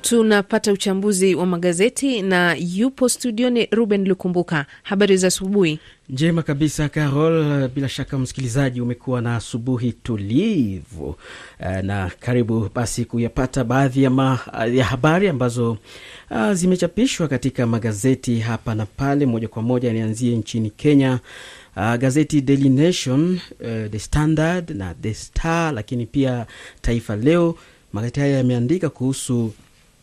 Tunapata 0.09 0.71
uchambuzi 0.71 1.35
wa 1.35 1.45
magazeti 1.45 2.21
na 2.21 2.55
yupo 2.59 3.09
studioni 3.09 3.67
Ruben 3.71 4.07
Lukumbuka. 4.07 4.65
Habari 4.83 5.17
za 5.17 5.27
asubuhi. 5.27 5.79
Njema 6.09 6.43
kabisa 6.43 6.89
Carol, 6.89 7.67
bila 7.67 7.89
shaka 7.89 8.17
msikilizaji 8.19 8.81
umekuwa 8.81 9.21
na 9.21 9.35
asubuhi 9.35 9.91
tulivu, 9.93 11.15
na 11.83 12.11
karibu 12.19 12.69
basi 12.75 13.05
kuyapata 13.05 13.63
baadhi 13.63 14.03
ya, 14.03 14.09
ma, 14.09 14.39
ya 14.73 14.85
habari 14.85 15.27
ambazo 15.27 15.77
uh, 16.31 16.51
zimechapishwa 16.53 17.27
katika 17.27 17.67
magazeti 17.67 18.39
hapa 18.39 18.75
na 18.75 18.85
pale. 18.85 19.25
Moja 19.25 19.47
kwa 19.47 19.61
moja 19.61 19.93
nianzie 19.93 20.35
nchini 20.35 20.69
Kenya. 20.69 21.19
Uh, 21.77 21.95
gazeti 21.95 22.41
Daily 22.41 22.69
Nation, 22.69 23.33
uh, 23.59 23.91
The 23.91 23.99
Standard 23.99 24.69
na 24.69 24.93
The 24.93 25.13
Star, 25.13 25.73
lakini 25.73 26.05
pia 26.05 26.45
Taifa 26.81 27.15
Leo, 27.15 27.55
magazeti 27.93 28.19
haya 28.19 28.37
yameandika 28.37 28.89
kuhusu 28.89 29.53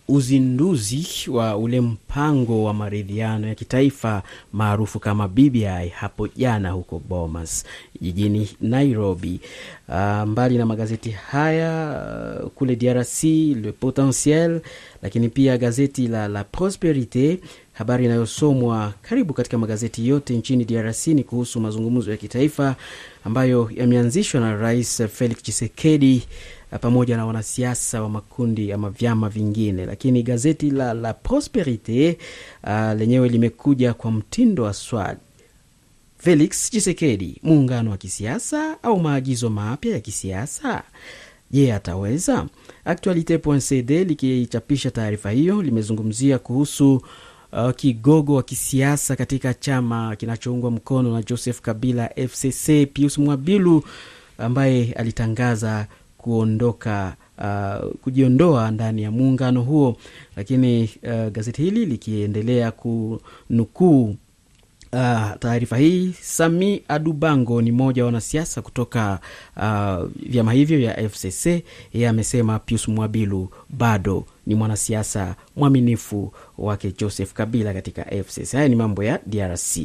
uzinduzi 0.09 1.07
wa 1.31 1.57
ule 1.57 1.81
mpango 1.81 2.65
wa 2.65 2.75
maridhiano 2.75 3.49
ya 3.49 3.55
kitaifa 3.55 4.23
maarufu 4.53 4.99
kama 5.01 5.29
BBI 5.29 5.89
hapo 5.95 6.29
jana 6.29 6.71
huko 6.71 7.03
Bomas 7.09 7.65
jijini 8.01 8.49
Nairobi. 8.61 9.41
Uh, 9.89 10.23
mbali 10.29 10.59
na 10.59 10.67
magazeti 10.67 11.11
haya 11.11 12.41
uh, 12.45 12.51
kule 12.51 12.77
DRC 12.77 13.23
Le 13.63 13.73
Potentiel, 13.73 14.61
lakini 15.03 15.29
pia 15.29 15.59
gazeti 15.59 16.09
la 16.09 16.29
La 16.29 16.45
Prosperite, 16.45 17.39
habari 17.73 18.05
inayosomwa 18.05 18.93
karibu 19.03 19.35
katika 19.35 19.59
magazeti 19.59 20.09
yote 20.09 20.35
nchini 20.37 20.65
DRC 20.65 21.07
ni 21.07 21.25
kuhusu 21.25 21.61
mazungumzo 21.61 22.11
ya 22.11 22.17
kitaifa 22.17 22.77
ambayo 23.25 23.71
yameanzishwa 23.77 24.41
na 24.41 24.57
Rais 24.57 25.03
Felix 25.13 25.43
Tshisekedi 25.43 26.23
pamoja 26.81 27.17
na 27.17 27.27
wanasiasa 27.27 28.03
wa 28.03 28.09
makundi 28.09 28.73
ama 28.73 28.91
vyama 28.91 29.29
vingine, 29.29 29.87
lakini 29.87 30.23
gazeti 30.23 30.71
la 30.71 30.95
La 30.95 31.13
Prosperite 31.15 32.19
uh, 32.65 32.71
lenyewe 32.99 33.29
limekuja 33.29 33.95
kwa 33.95 34.13
mtindo 34.13 34.63
wa 34.63 34.73
swali: 34.75 35.19
Felix 36.19 36.71
Chisekedi, 36.71 37.41
muungano 37.43 37.91
wa 37.91 37.97
kisiasa 37.97 38.83
au 38.83 39.01
maagizo 39.01 39.51
mapya 39.51 39.93
ya 39.93 40.01
kisiasa? 40.01 40.83
Je, 41.51 41.73
ataweza? 41.75 42.47
Actualite.cd 42.85 43.91
likichapisha 44.05 44.91
taarifa 44.91 45.31
hiyo 45.31 45.63
limezungumzia 45.63 46.39
kuhusu 46.39 47.03
uh, 47.53 47.71
kigogo 47.77 48.35
wa 48.35 48.43
kisiasa 48.43 49.17
katika 49.17 49.55
chama 49.55 50.17
kinachoungwa 50.17 50.71
mkono 50.71 51.13
na 51.13 51.23
Joseph 51.23 51.61
Kabila 51.61 52.11
FCC, 52.29 52.87
Pius 52.93 53.19
Mwabilu 53.19 53.83
ambaye 54.39 54.93
alitangaza 54.93 55.87
kuondoka 56.31 57.17
uh, 57.39 57.91
kujiondoa 58.03 58.71
ndani 58.71 59.03
ya 59.03 59.11
muungano 59.11 59.63
huo, 59.63 59.97
lakini 60.37 60.91
uh, 61.03 61.33
gazeti 61.33 61.63
hili 61.63 61.87
likiendelea 61.87 62.71
kunukuu 62.71 64.15
Uh, 64.97 65.31
taarifa 65.39 65.77
hii. 65.77 66.13
Sami 66.21 66.83
Adubango 66.89 67.63
ni 67.63 67.73
mmoja 67.73 68.03
wa 68.03 68.07
wanasiasa 68.07 68.63
kutoka 68.63 69.19
uh, 69.57 70.09
vyama 70.29 70.53
hivyo 70.53 70.81
ya 70.81 71.09
FCC. 71.09 71.47
Yeye 71.93 72.09
amesema 72.09 72.59
Pius 72.59 72.89
Mwabilu 72.89 73.49
bado 73.71 74.25
ni 74.47 74.55
mwanasiasa 74.55 75.35
mwaminifu 75.57 76.33
wake 76.59 76.93
Joseph 76.99 77.33
Kabila 77.33 77.75
katika 77.75 78.05
FCC. 78.25 78.53
Haya 78.53 78.69
ni 78.69 78.77
mambo 78.77 79.05
ya 79.05 79.21
DRC. 79.27 79.79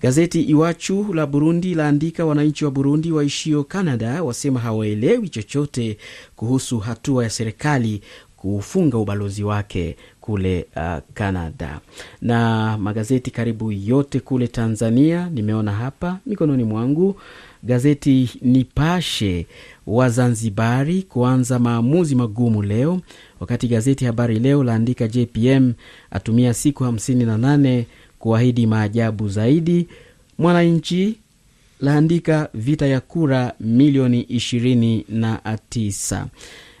Gazeti 0.00 0.42
Iwachu 0.42 1.14
la 1.14 1.26
Burundi 1.26 1.74
laandika 1.74 2.24
wananchi 2.24 2.64
wa 2.64 2.70
Burundi 2.70 3.12
waishio 3.12 3.64
Canada 3.64 4.22
wasema 4.22 4.60
hawaelewi 4.60 5.28
chochote 5.28 5.96
kuhusu 6.36 6.78
hatua 6.78 7.24
ya 7.24 7.30
serikali 7.30 8.00
kufunga 8.36 8.98
ubalozi 8.98 9.44
wake 9.44 9.96
kule 10.28 10.66
uh, 10.76 10.98
Canada. 11.14 11.80
Na 12.22 12.78
magazeti 12.78 13.30
karibu 13.30 13.72
yote 13.72 14.20
kule 14.20 14.48
Tanzania 14.48 15.28
nimeona 15.30 15.72
hapa 15.72 16.18
mikononi 16.26 16.64
mwangu. 16.64 17.16
Gazeti 17.62 18.30
Nipashe, 18.42 19.46
Wazanzibari 19.86 21.02
kuanza 21.02 21.58
maamuzi 21.58 22.14
magumu 22.14 22.62
leo, 22.62 23.00
wakati 23.40 23.68
gazeti 23.68 24.04
Habari 24.04 24.38
Leo 24.38 24.64
laandika 24.64 25.08
JPM 25.08 25.72
atumia 26.10 26.54
siku 26.54 26.84
58 26.84 27.84
kuahidi 28.18 28.66
maajabu 28.66 29.28
zaidi. 29.28 29.88
Mwananchi 30.38 31.16
laandika 31.80 32.48
vita 32.54 32.86
ya 32.86 33.00
kura 33.00 33.52
milioni 33.60 34.22
29. 34.22 36.24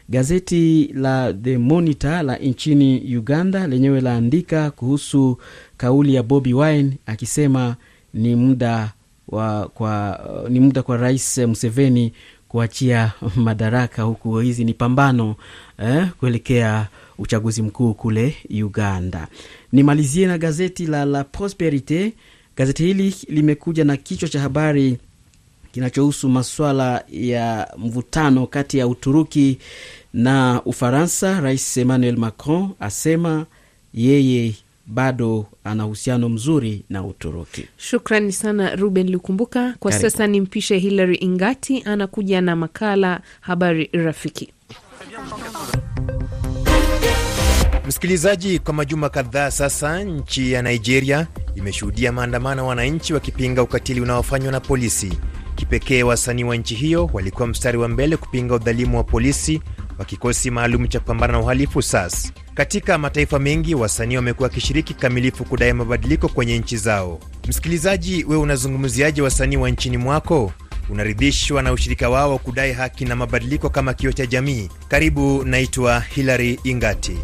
Gazeti 0.08 0.90
la 0.94 1.32
The 1.32 1.58
Monitor 1.58 2.22
la 2.22 2.36
nchini 2.36 3.16
Uganda 3.16 3.66
lenyewe 3.66 4.00
laandika 4.00 4.70
kuhusu 4.70 5.38
kauli 5.76 6.14
ya 6.14 6.22
Bobi 6.22 6.54
Wine 6.54 6.92
akisema 7.06 7.76
ni 8.14 8.36
muda 8.36 8.92
wa 9.28 9.68
kwa, 9.68 10.20
ni 10.48 10.60
muda 10.60 10.82
kwa 10.82 10.96
Rais 10.96 11.38
Museveni 11.38 12.12
kuachia 12.48 13.12
madaraka, 13.36 14.02
huku 14.02 14.38
hizi 14.38 14.64
ni 14.64 14.74
pambano 14.74 15.36
eh, 15.78 16.08
kuelekea 16.20 16.86
uchaguzi 17.18 17.62
mkuu 17.62 17.94
kule 17.94 18.36
Uganda. 18.50 19.28
Nimalizie 19.72 20.26
na 20.26 20.38
gazeti 20.38 20.86
la 20.86 21.04
La 21.04 21.24
Prosperite. 21.24 22.12
Gazeti 22.56 22.84
hili 22.84 23.14
limekuja 23.28 23.84
na 23.84 23.96
kichwa 23.96 24.28
cha 24.28 24.40
habari 24.40 24.98
kinachohusu 25.74 26.28
maswala 26.28 27.04
ya 27.10 27.68
mvutano 27.78 28.46
kati 28.46 28.78
ya 28.78 28.86
Uturuki 28.88 29.58
na 30.12 30.62
Ufaransa. 30.64 31.40
Rais 31.40 31.76
Emmanuel 31.76 32.16
Macron 32.16 32.70
asema 32.80 33.46
yeye 33.94 34.54
bado 34.86 35.46
ana 35.64 35.86
uhusiano 35.86 36.28
mzuri 36.28 36.82
na 36.90 37.04
Uturuki. 37.04 37.66
Shukrani 37.76 38.32
sana 38.32 38.76
Ruben 38.76 39.10
Lukumbuka. 39.10 39.74
Kwa 39.78 39.90
Karibu. 39.90 40.10
sasa 40.10 40.26
nimpishe 40.26 40.78
Hilary 40.78 41.16
Ingati 41.16 41.82
anakuja 41.86 42.40
na 42.40 42.56
makala 42.56 43.20
Habari 43.40 43.90
Rafiki. 43.92 44.52
Msikilizaji, 47.86 48.58
kwa 48.58 48.74
majuma 48.74 49.08
kadhaa 49.08 49.50
sasa, 49.50 50.04
nchi 50.04 50.52
ya 50.52 50.62
Nigeria 50.62 51.26
imeshuhudia 51.56 52.12
maandamano 52.12 52.62
ya 52.62 52.68
wananchi 52.68 53.14
wakipinga 53.14 53.62
ukatili 53.62 54.00
unaofanywa 54.00 54.52
na 54.52 54.60
polisi. 54.60 55.12
Kipekee 55.54 56.02
wasanii 56.02 56.44
wa 56.44 56.56
nchi 56.56 56.74
hiyo 56.74 57.10
walikuwa 57.12 57.48
mstari 57.48 57.78
wa 57.78 57.88
mbele 57.88 58.16
kupinga 58.16 58.54
udhalimu 58.54 58.96
wa 58.96 59.04
polisi 59.04 59.60
wa 59.98 60.04
kikosi 60.04 60.50
maalum 60.50 60.88
cha 60.88 61.00
kupambana 61.00 61.32
na 61.32 61.40
uhalifu 61.40 61.82
SAS. 61.82 62.32
Katika 62.54 62.98
mataifa 62.98 63.38
mengi, 63.38 63.74
wasanii 63.74 64.16
wamekuwa 64.16 64.48
wakishiriki 64.48 64.94
kikamilifu 64.94 65.44
kudai 65.44 65.72
mabadiliko 65.72 66.28
kwenye 66.28 66.58
nchi 66.58 66.76
zao. 66.76 67.18
Msikilizaji, 67.48 68.24
wewe 68.24 68.42
unazungumziaje 68.42 69.22
wasanii 69.22 69.56
wa 69.56 69.70
nchini 69.70 69.96
mwako? 69.96 70.52
Unaridhishwa 70.90 71.62
na 71.62 71.72
ushirika 71.72 72.08
wao 72.10 72.30
wa 72.32 72.38
kudai 72.38 72.72
haki 72.72 73.04
na 73.04 73.16
mabadiliko 73.16 73.70
kama 73.70 73.94
kioo 73.94 74.12
cha 74.12 74.26
jamii? 74.26 74.68
Karibu, 74.88 75.44
naitwa 75.44 76.00
Hilary 76.00 76.60
Ingati. 76.64 77.18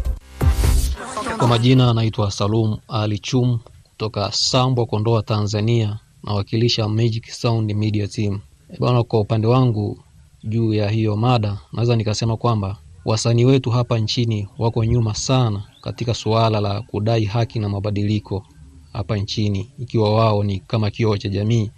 Kwa 1.37 1.47
majina 1.47 1.89
anaitwa 1.89 2.31
Salum 2.31 2.77
Ali 2.87 3.19
Chum 3.19 3.59
kutoka 3.83 4.31
Sambwa, 4.31 4.85
Kondoa, 4.85 5.23
Tanzania, 5.23 5.99
nawakilisha 6.23 6.87
Magic 6.87 7.29
Sound 7.31 7.73
Media 7.75 8.07
Team. 8.07 8.39
E 8.73 8.77
bwana, 8.79 9.03
kwa 9.03 9.19
upande 9.19 9.47
wangu 9.47 9.99
juu 10.43 10.73
ya 10.73 10.89
hiyo 10.89 11.15
mada, 11.17 11.57
naweza 11.73 11.95
nikasema 11.95 12.37
kwamba 12.37 12.77
wasanii 13.05 13.45
wetu 13.45 13.69
hapa 13.69 13.99
nchini 13.99 14.47
wako 14.57 14.85
nyuma 14.85 15.15
sana 15.15 15.63
katika 15.81 16.13
suala 16.13 16.59
la 16.61 16.81
kudai 16.81 17.25
haki 17.25 17.59
na 17.59 17.69
mabadiliko 17.69 18.45
hapa 18.93 19.17
nchini, 19.17 19.71
ikiwa 19.79 20.13
wao 20.15 20.43
ni 20.43 20.59
kama 20.59 20.91
kioo 20.91 21.17
cha 21.17 21.29
jamii, 21.29 21.71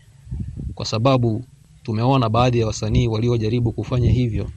kwa 0.75 0.85
sababu 0.85 1.43
tumeona 1.83 2.29
baadhi 2.29 2.59
ya 2.59 2.67
wasanii 2.67 3.07
waliojaribu 3.07 3.71
kufanya 3.71 4.11
hivyo 4.11 4.49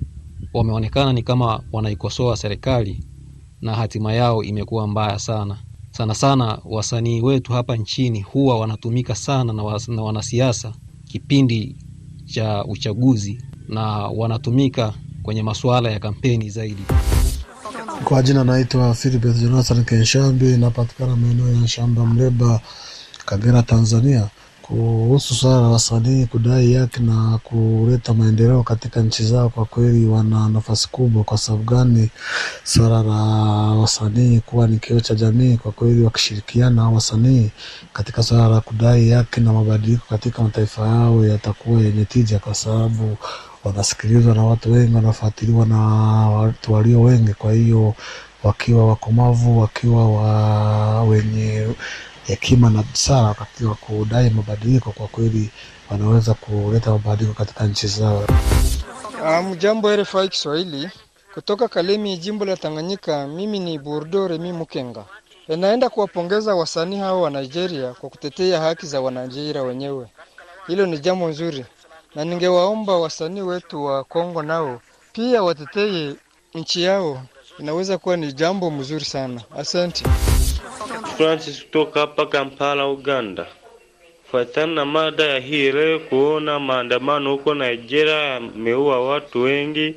wameonekana 0.55 1.13
ni 1.13 1.23
kama 1.23 1.63
wanaikosoa 1.73 2.37
serikali 2.37 3.01
na 3.61 3.75
hatima 3.75 4.13
yao 4.13 4.43
imekuwa 4.43 4.87
mbaya 4.87 5.19
sana 5.19 5.59
sana 5.97 6.15
sana. 6.15 6.59
Wasanii 6.65 7.21
wetu 7.21 7.53
hapa 7.53 7.77
nchini 7.77 8.21
huwa 8.23 8.59
wanatumika 8.61 9.15
sana 9.15 9.53
na, 9.53 9.63
was, 9.63 9.89
na 9.89 10.03
wanasiasa 10.03 10.73
kipindi 11.09 11.77
cha 12.27 12.65
uchaguzi 12.65 13.43
na 13.69 13.83
wanatumika 14.07 14.95
kwenye 15.23 15.43
masuala 15.43 15.91
ya 15.91 15.99
kampeni 15.99 16.51
zaidi. 16.51 16.83
Kwa 18.05 18.23
jina 18.23 18.45
naitwa 18.45 18.95
Philibert 18.95 19.37
Jonathan 19.37 19.85
Kenshambi, 19.85 20.45
napatikana 20.57 21.17
maeneo 21.17 21.63
ya 21.63 21.69
Shamba 21.69 22.07
Mleba, 22.07 22.61
Kagera, 23.27 23.63
Tanzania. 23.63 24.29
Kuhusu 24.67 25.35
swala 25.35 25.61
la 25.61 25.69
wasanii 25.69 26.27
kudai 26.27 26.75
haki 26.75 27.03
na 27.03 27.39
kuleta 27.45 28.15
maendeleo 28.15 28.63
katika 28.63 29.01
nchi 29.01 29.25
zao, 29.25 29.49
kwa 29.49 29.65
kweli 29.65 30.07
wana 30.07 30.49
nafasi 30.49 30.89
kubwa. 30.89 31.25
Kwa 31.25 31.39
sababu 31.39 31.65
gani? 31.65 32.11
Swala 32.65 33.03
la 33.03 33.15
wasanii 33.81 34.41
kuwa 34.41 34.67
ni 34.67 34.79
kioo 34.79 35.01
cha 35.01 35.15
jamii, 35.15 35.57
kwa 35.57 35.73
kweli 35.73 36.03
wakishirikiana 36.03 36.91
wasanii 36.91 37.51
katika 37.93 38.23
swala 38.23 38.49
la 38.49 38.61
kudai 38.61 39.11
haki 39.11 39.41
na 39.41 39.53
mabadiliko 39.53 40.05
katika 40.11 40.43
mataifa 40.43 40.87
yao 40.89 41.27
yatakuwa 41.27 41.81
yenye 41.81 42.05
tija, 42.05 42.39
kwa 42.39 42.55
sababu 42.55 43.17
wanasikilizwa 43.65 44.35
na 44.35 44.45
watu 44.45 44.73
wengi, 44.73 44.95
wanafuatiliwa 44.95 45.67
na 45.67 45.79
watu 46.29 46.73
walio 46.73 47.01
wengi. 47.03 47.35
Kwa 47.35 47.53
hiyo 47.53 47.95
wakiwa 48.45 48.87
wakomavu, 48.89 49.61
wakiwa 49.61 50.11
wa 50.13 51.03
wenye 51.03 51.67
hekima 52.27 52.71
na 52.71 52.83
busara 52.83 53.35
katika 53.35 53.75
kudai 53.75 54.31
mabadiliko, 54.31 54.93
kwa 54.93 55.07
kweli 55.09 55.51
wanaweza 55.91 56.35
kuleta 56.35 56.91
mabadiliko 56.91 57.35
katika 57.35 57.67
nchi 57.67 57.87
zao. 57.87 58.25
Mjambo 59.51 59.97
RFI 59.97 60.29
Kiswahili 60.29 60.91
kutoka 61.35 61.69
Kalemi, 61.69 62.17
jimbo 62.19 62.45
la 62.45 62.57
Tanganyika. 62.57 63.27
Mimi 63.27 63.59
ni 63.59 63.79
Burdo 63.79 64.29
Remi 64.29 64.53
Mukenga. 64.53 65.05
Naenda 65.49 65.89
kuwapongeza 65.89 66.55
wasanii 66.55 66.99
hao 66.99 67.23
wa 67.23 67.31
Nigeria 67.31 67.93
kwa 67.93 68.11
kutetea 68.11 68.61
haki 68.61 68.87
za 68.87 69.01
Wanigeria 69.01 69.63
wenyewe. 69.63 70.07
Hilo 70.67 70.87
ni 70.87 70.99
jambo 70.99 71.29
nzuri, 71.29 71.65
na 72.15 72.25
ningewaomba 72.25 72.97
wasanii 72.99 73.41
wetu 73.41 73.85
wa 73.85 74.05
Kongo 74.05 74.43
nao 74.43 74.81
pia 75.13 75.43
watetee 75.43 76.15
nchi 76.55 76.83
yao. 76.83 77.23
Inaweza 77.59 77.99
kuwa 77.99 78.17
ni 78.17 78.33
jambo 78.33 78.71
mzuri 78.71 79.05
sana. 79.05 79.41
Asante. 79.59 80.05
Francis 81.17 81.63
kutoka 81.65 82.01
hapa 82.01 82.27
Kampala, 82.27 82.89
Uganda. 82.89 83.47
Fuatana 84.31 84.75
na 84.75 84.85
mada 84.85 85.25
ya 85.25 85.39
hii 85.39 85.73
leo, 85.73 85.99
kuona 85.99 86.61
maandamano 86.61 87.31
huko 87.33 87.55
Nigeria 87.55 88.15
yameua 88.17 89.09
watu 89.09 89.43
wengi 89.43 89.95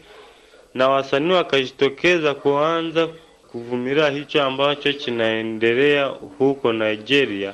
na 0.73 0.89
wasanii 0.89 1.32
wakajitokeza 1.34 2.34
kuanza 2.34 3.08
kuvumilia 3.51 4.10
hicho 4.10 4.43
ambacho 4.43 4.93
kinaendelea 4.93 6.05
huko 6.38 6.73
Nigeria. 6.73 7.53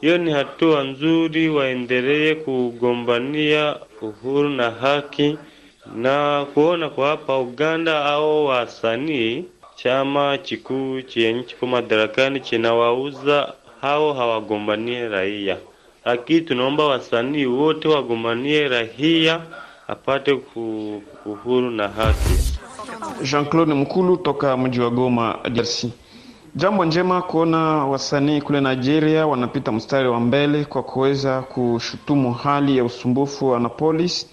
Hiyo 0.00 0.18
ni 0.18 0.30
hatua 0.32 0.82
nzuri, 0.84 1.48
waendelee 1.48 2.34
kugombania 2.34 3.76
uhuru 4.02 4.48
na 4.48 4.70
haki, 4.70 5.38
na 5.94 6.46
kuona 6.54 6.88
kwa 6.90 7.08
hapa 7.08 7.38
Uganda 7.38 8.04
au 8.04 8.46
wasanii 8.46 9.44
chama 9.82 10.38
kikuu 10.38 11.00
chenye 11.02 11.42
kiko 11.42 11.66
madarakani 11.66 12.40
chinawauza 12.40 13.52
hao 13.80 14.12
hawagombanie 14.12 15.08
raia, 15.08 15.56
lakini 16.04 16.40
tunaomba 16.40 16.84
wasanii 16.86 17.46
wote 17.46 17.88
wagombanie 17.88 18.68
raia 18.68 19.40
apate 19.88 20.40
uhuru 21.26 21.70
na 21.70 21.88
haki. 21.88 22.34
Jean-Claude 23.22 23.74
Mkulu 23.74 24.16
toka 24.16 24.56
mji 24.56 24.80
wa 24.80 24.90
Goma, 24.90 25.38
DRC. 25.52 25.84
Jambo 26.54 26.84
njema 26.84 27.22
kuona 27.22 27.58
wasanii 27.86 28.40
kule 28.40 28.60
Nigeria 28.60 29.26
wanapita 29.26 29.72
mstari 29.72 30.08
wa 30.08 30.20
mbele 30.20 30.64
kwa 30.64 30.82
kuweza 30.82 31.42
kushutumu 31.42 32.32
hali 32.34 32.76
ya 32.76 32.84
usumbufu 32.84 33.48
wa 33.50 33.60
na 33.60 33.68
polisi. 33.68 34.26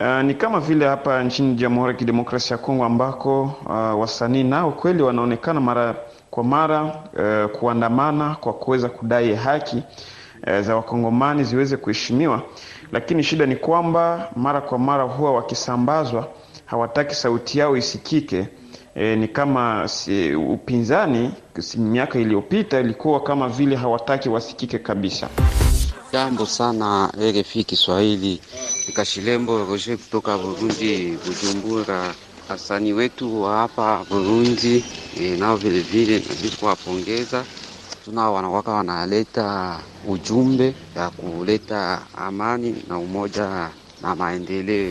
Uh, 0.00 0.22
ni 0.22 0.34
kama 0.34 0.60
vile 0.60 0.86
hapa 0.86 1.22
nchini 1.24 1.54
Jamhuri 1.54 1.92
ya 1.92 1.98
Kidemokrasia 1.98 2.56
ya 2.56 2.62
Kongo 2.62 2.84
ambako 2.84 3.42
uh, 3.42 4.00
wasanii 4.00 4.42
nao 4.44 4.70
kweli 4.72 5.02
wanaonekana 5.02 5.60
mara 5.60 5.94
kwa 6.30 6.44
mara 6.44 6.84
uh, 6.84 7.50
kuandamana 7.58 8.34
kwa 8.34 8.52
kuweza 8.52 8.88
kudai 8.88 9.34
haki 9.34 9.82
uh, 10.46 10.60
za 10.60 10.76
wakongomani 10.76 11.44
ziweze 11.44 11.76
kuheshimiwa, 11.76 12.42
lakini 12.92 13.22
shida 13.22 13.46
ni 13.46 13.56
kwamba 13.56 14.30
mara 14.36 14.60
kwa 14.60 14.78
mara 14.78 15.04
huwa 15.04 15.32
wakisambazwa, 15.32 16.28
hawataki 16.66 17.14
sauti 17.14 17.58
yao 17.58 17.76
isikike. 17.76 18.48
E, 18.94 19.16
ni 19.16 19.28
kama 19.28 19.88
si, 19.88 20.34
upinzani 20.34 21.30
si, 21.58 21.78
miaka 21.80 22.18
iliyopita 22.18 22.80
ilikuwa 22.80 23.20
kama 23.22 23.48
vile 23.48 23.76
hawataki 23.76 24.28
wasikike 24.28 24.78
kabisa. 24.78 25.28
Jambo 26.12 26.46
sana 26.46 27.12
RFI 27.18 27.64
Kiswahili, 27.64 28.40
Kashilembo 28.94 29.64
Roger 29.64 29.96
kutoka 29.98 30.38
Burundi, 30.38 31.18
Bujumbura. 31.26 32.14
Asani 32.48 32.92
wetu 32.92 33.42
wa 33.42 33.56
hapa 33.56 34.04
Burundi 34.10 34.84
e, 35.20 35.36
nao 35.36 35.56
vilevile 35.56 36.18
nabidi 36.28 36.56
kuwapongeza, 36.60 37.44
tunao 38.04 38.34
wanawaka 38.34 38.72
wanaleta 38.72 39.78
ujumbe 40.08 40.74
ya 40.96 41.10
kuleta 41.10 42.02
amani 42.16 42.74
na 42.88 42.98
umoja 42.98 43.70
na 44.02 44.14
maendeleo. 44.14 44.90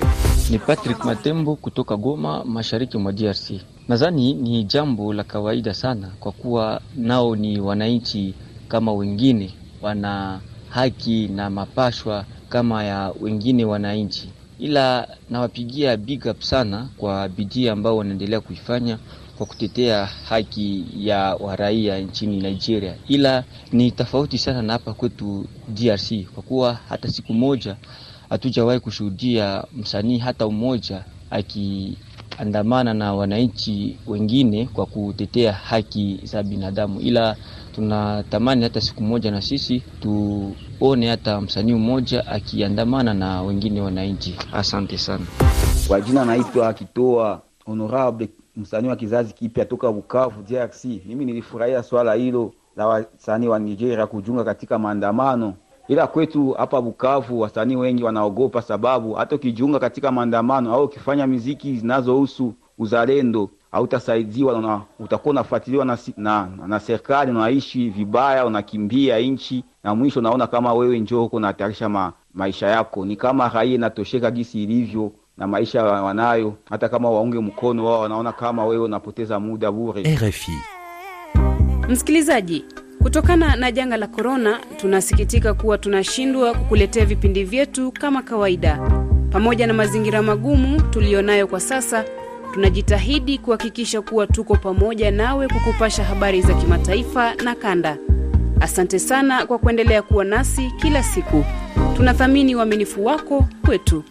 Ni 0.50 0.60
Patrick 0.60 1.06
Matembo 1.06 1.56
kutoka 1.56 1.96
Goma, 1.98 2.44
mashariki 2.46 2.98
mwa 2.98 3.12
DRC. 3.14 3.52
Nadhani 3.88 4.34
ni 4.34 4.64
jambo 4.64 5.14
la 5.14 5.24
kawaida 5.24 5.74
sana, 5.74 6.12
kwa 6.20 6.32
kuwa 6.32 6.82
nao 6.96 7.36
ni 7.36 7.60
wananchi 7.60 8.34
kama 8.68 8.94
wengine, 8.94 9.54
wana 9.82 10.40
haki 10.78 11.28
na 11.28 11.50
mapashwa 11.50 12.26
kama 12.50 12.84
ya 12.84 13.14
wengine 13.22 13.66
wananchi, 13.66 14.30
ila 14.60 15.08
nawapigia 15.30 15.98
big 15.98 16.26
up 16.26 16.42
sana 16.42 16.90
kwa 16.98 17.30
bidii 17.30 17.68
ambao 17.70 17.98
wanaendelea 17.98 18.40
kuifanya 18.42 18.98
kwa 19.38 19.46
kutetea 19.46 20.06
haki 20.06 20.86
ya 21.00 21.36
waraia 21.40 22.00
nchini 22.00 22.38
Nigeria, 22.42 22.96
ila 23.08 23.44
ni 23.72 23.92
tofauti 23.92 24.38
sana 24.38 24.62
na 24.62 24.74
hapa 24.74 24.94
kwetu 24.94 25.46
DRC, 25.68 26.14
kwa 26.34 26.44
kuwa 26.44 26.74
hata 26.90 27.08
siku 27.08 27.34
moja 27.34 27.76
hatujawahi 28.30 28.80
kushuhudia 28.80 29.64
msanii 29.74 30.18
hata 30.18 30.50
mmoja 30.50 31.04
akiandamana 31.30 32.94
na 32.94 33.14
wananchi 33.14 33.98
wengine 34.08 34.66
kwa 34.66 34.86
kutetea 34.86 35.54
haki 35.54 36.20
za 36.24 36.44
binadamu, 36.44 37.02
ila 37.02 37.36
tunatamani 37.76 38.64
hata 38.64 38.82
siku 38.82 39.04
moja 39.04 39.32
na 39.32 39.42
sisi 39.42 39.84
tuone 40.80 41.08
hata 41.10 41.42
msanii 41.42 41.74
mmoja 41.74 42.28
akiandamana 42.28 43.14
na 43.14 43.42
wengine 43.42 43.82
wananchi. 43.82 44.36
Asante 44.54 44.98
sana. 44.98 45.26
Kwa 45.88 46.02
jina 46.02 46.26
naitwa 46.26 46.74
Kitoa 46.74 47.42
Honorable, 47.66 48.30
msanii 48.56 48.88
wa 48.90 48.96
kizazi 48.96 49.34
kipya 49.34 49.66
toka 49.66 49.92
Bukavu, 49.92 50.44
DRC. 50.44 50.86
Mimi 50.86 51.26
nilifurahia 51.26 51.84
swala 51.84 52.14
hilo 52.14 52.54
la 52.76 52.88
wasanii 52.88 53.48
wa 53.48 53.60
Nigeria 53.60 54.08
kujunga 54.08 54.44
katika 54.44 54.80
maandamano, 54.80 55.54
ila 55.88 56.08
kwetu 56.08 56.52
hapa 56.52 56.82
Bukavu 56.82 57.40
wasanii 57.40 57.76
wengi 57.76 58.04
wanaogopa, 58.04 58.62
sababu 58.62 59.14
hata 59.14 59.36
ukijiunga 59.36 59.80
katika 59.80 60.12
maandamano 60.12 60.74
au 60.74 60.84
ukifanya 60.84 61.28
miziki 61.28 61.76
zinazohusu 61.78 62.54
uzalendo 62.78 63.50
hautasaidiwa 63.78 64.62
na 64.62 64.82
utakuwa 65.00 65.32
unafuatiliwa 65.32 65.86
na, 65.86 65.98
na, 66.18 66.48
na 66.68 66.80
serikali, 66.80 67.32
unaishi 67.32 67.90
vibaya, 67.90 68.46
unakimbia 68.46 69.20
nchi 69.20 69.64
na 69.84 69.96
mwisho 69.96 70.20
unaona 70.20 70.48
kama 70.48 70.74
wewe 70.74 71.00
njoo 71.00 71.22
huko 71.22 71.36
unahatarisha 71.38 71.90
ma, 71.90 72.14
maisha 72.34 72.68
yako. 72.68 73.06
Ni 73.06 73.16
kama 73.16 73.50
raia 73.50 73.74
inatosheka 73.76 74.32
gisi 74.32 74.64
ilivyo 74.64 75.12
na 75.38 75.48
maisha 75.48 75.84
wanayo, 75.84 76.54
hata 76.70 76.90
kama 76.90 77.10
waunge 77.10 77.40
mkono 77.40 77.86
wao 77.86 78.00
wanaona 78.02 78.32
kama 78.32 78.66
wewe 78.66 78.84
unapoteza 78.84 79.40
muda 79.40 79.72
bure. 79.72 80.16
RFI. 80.16 80.52
Msikilizaji, 81.90 82.66
kutokana 83.04 83.56
na 83.56 83.72
janga 83.72 83.98
la 83.98 84.08
korona, 84.08 84.60
tunasikitika 84.78 85.54
kuwa 85.54 85.78
tunashindwa 85.78 86.54
kukuletea 86.54 87.06
vipindi 87.06 87.44
vyetu 87.44 87.92
kama 87.92 88.22
kawaida. 88.22 88.80
Pamoja 89.32 89.68
na 89.68 89.74
mazingira 89.74 90.22
magumu 90.22 90.82
tuliyonayo 90.82 91.48
kwa 91.48 91.60
sasa 91.60 92.06
tunajitahidi 92.58 93.38
kuhakikisha 93.38 94.02
kuwa 94.02 94.28
tuko 94.28 94.56
pamoja 94.56 95.12
nawe 95.12 95.48
kukupasha 95.48 96.04
habari 96.04 96.42
za 96.42 96.54
kimataifa 96.54 97.36
na 97.36 97.56
kanda. 97.56 97.98
Asante 98.62 99.00
sana 99.00 99.46
kwa 99.46 99.58
kuendelea 99.58 100.02
kuwa 100.02 100.26
nasi 100.26 100.72
kila 100.82 101.04
siku. 101.04 101.46
Tunathamini 101.96 102.56
uaminifu 102.56 103.06
wako 103.06 103.46
kwetu. 103.66 104.04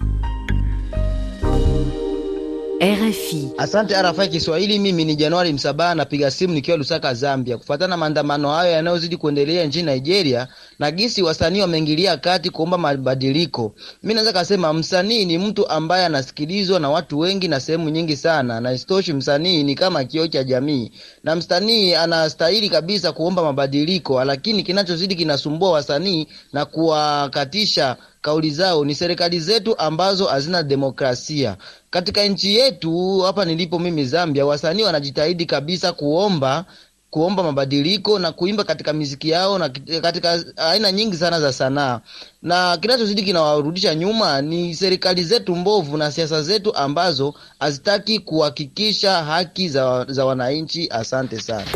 RFI. 2.80 3.48
Asante 3.58 3.94
RFI 4.02 4.28
Kiswahili. 4.28 4.78
Mimi 4.78 5.04
ni 5.04 5.16
Januari 5.16 5.52
Msabaha, 5.52 5.94
napiga 5.94 6.30
simu 6.30 6.54
nikiwa 6.54 6.76
Lusaka, 6.76 7.14
Zambia, 7.14 7.58
kufuatana 7.58 7.88
na 7.88 7.96
maandamano 7.96 8.50
hayo 8.50 8.72
yanayozidi 8.72 9.16
kuendelea 9.16 9.64
nchini 9.66 9.92
Nigeria 9.92 10.48
na 10.78 10.90
gisi 10.90 11.22
wasanii 11.22 11.60
wameingilia 11.60 12.16
kati 12.16 12.50
kuomba 12.50 12.78
mabadiliko. 12.78 13.74
Mi 14.02 14.14
naweza 14.14 14.32
kasema 14.32 14.72
msanii 14.72 15.24
ni 15.24 15.38
mtu 15.38 15.68
ambaye 15.68 16.06
anasikilizwa 16.06 16.80
na 16.80 16.90
watu 16.90 17.18
wengi 17.18 17.48
na 17.48 17.60
sehemu 17.60 17.90
nyingi 17.90 18.16
sana, 18.16 18.60
na 18.60 18.72
isitoshi, 18.72 19.12
msanii 19.12 19.62
ni 19.62 19.74
kama 19.74 20.04
kioo 20.04 20.26
cha 20.26 20.44
jamii, 20.44 20.92
na 21.24 21.36
msanii 21.36 21.94
anastahili 21.94 22.68
kabisa 22.70 23.12
kuomba 23.12 23.42
mabadiliko, 23.42 24.24
lakini 24.24 24.62
kinachozidi 24.62 25.14
kinasumbua 25.14 25.70
wasanii 25.70 26.26
na 26.52 26.64
kuwakatisha 26.64 27.96
kauli 28.26 28.50
zao 28.50 28.84
ni 28.84 28.94
serikali 28.94 29.40
zetu 29.40 29.78
ambazo 29.78 30.24
hazina 30.26 30.62
demokrasia. 30.62 31.56
Katika 31.90 32.24
nchi 32.24 32.54
yetu 32.56 33.18
hapa 33.20 33.44
nilipo 33.44 33.78
mimi 33.78 34.04
Zambia, 34.04 34.46
wasanii 34.46 34.82
wanajitahidi 34.82 35.46
kabisa 35.46 35.92
kuomba 35.92 36.64
kuomba 37.10 37.42
mabadiliko 37.42 38.18
na 38.18 38.32
kuimba 38.32 38.64
katika 38.64 38.92
miziki 38.92 39.28
yao 39.28 39.58
na 39.58 39.68
katika 40.02 40.44
aina 40.56 40.92
nyingi 40.92 41.16
sana 41.16 41.40
za 41.40 41.52
sanaa, 41.52 42.00
na 42.42 42.76
kinachozidi 42.76 43.22
kinawarudisha 43.22 43.94
nyuma 43.94 44.42
ni 44.42 44.74
serikali 44.74 45.24
zetu 45.24 45.56
mbovu 45.56 45.96
na 45.96 46.12
siasa 46.12 46.42
zetu 46.42 46.74
ambazo 46.76 47.34
hazitaki 47.60 48.18
kuhakikisha 48.18 49.24
haki 49.24 49.68
za, 49.68 50.04
za 50.08 50.24
wananchi. 50.24 50.88
Asante 50.90 51.40
sana. 51.40 51.66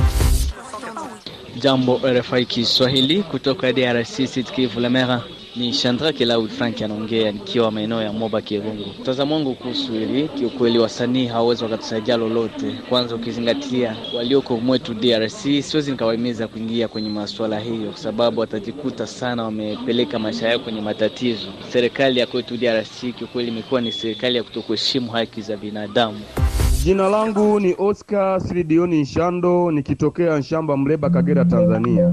Jambo 1.60 2.00
RFI 2.04 2.44
Kiswahili 2.46 3.22
kutoka 3.22 3.72
DRC 3.72 4.26
Sud 4.26 4.50
Kivu 4.50 4.80
Lemera. 4.80 5.22
Ni 5.60 5.72
Shandrake 5.72 6.24
Laud 6.24 6.50
Frank 6.50 6.82
anaongea 6.82 7.32
nikiwa 7.32 7.70
maeneo 7.70 8.02
ya 8.02 8.12
Moba 8.12 8.40
Kirungu. 8.40 8.84
Mtazamo 9.00 9.34
wangu 9.34 9.54
kuhusu 9.54 9.92
hili, 9.92 10.28
kiukweli 10.28 10.78
wasanii 10.78 11.26
hawawezi 11.26 11.64
wakatusaidia 11.64 12.16
lolote. 12.16 12.72
Kwanza 12.88 13.14
ukizingatia 13.14 13.96
walioko 14.16 14.56
mwetu 14.56 14.94
DRC, 14.94 15.62
siwezi 15.62 15.90
nikawahimiza 15.90 16.48
kuingia 16.48 16.88
kwenye 16.88 17.08
masuala 17.10 17.58
hiyo, 17.60 17.90
kwa 17.90 17.98
sababu 18.00 18.40
watajikuta 18.40 19.06
sana 19.06 19.42
wamepeleka 19.44 20.18
maisha 20.18 20.48
yao 20.48 20.58
kwenye 20.58 20.80
matatizo. 20.80 21.48
Serikali 21.72 22.20
ya 22.20 22.26
kwetu 22.26 22.56
DRC 22.56 23.00
kiukweli 23.18 23.48
imekuwa 23.48 23.80
ni 23.80 23.92
serikali 23.92 24.36
ya 24.36 24.42
kutokuheshimu 24.42 25.10
haki 25.10 25.42
za 25.42 25.56
binadamu. 25.56 26.20
Jina 26.84 27.08
langu 27.08 27.60
ni 27.60 27.74
Oscar 27.78 28.40
Silidioni 28.40 29.00
Nshando 29.00 29.70
nikitokea 29.70 30.38
Nshamba, 30.38 30.76
Mleba, 30.76 31.10
Kagera, 31.10 31.44
Tanzania. 31.44 32.12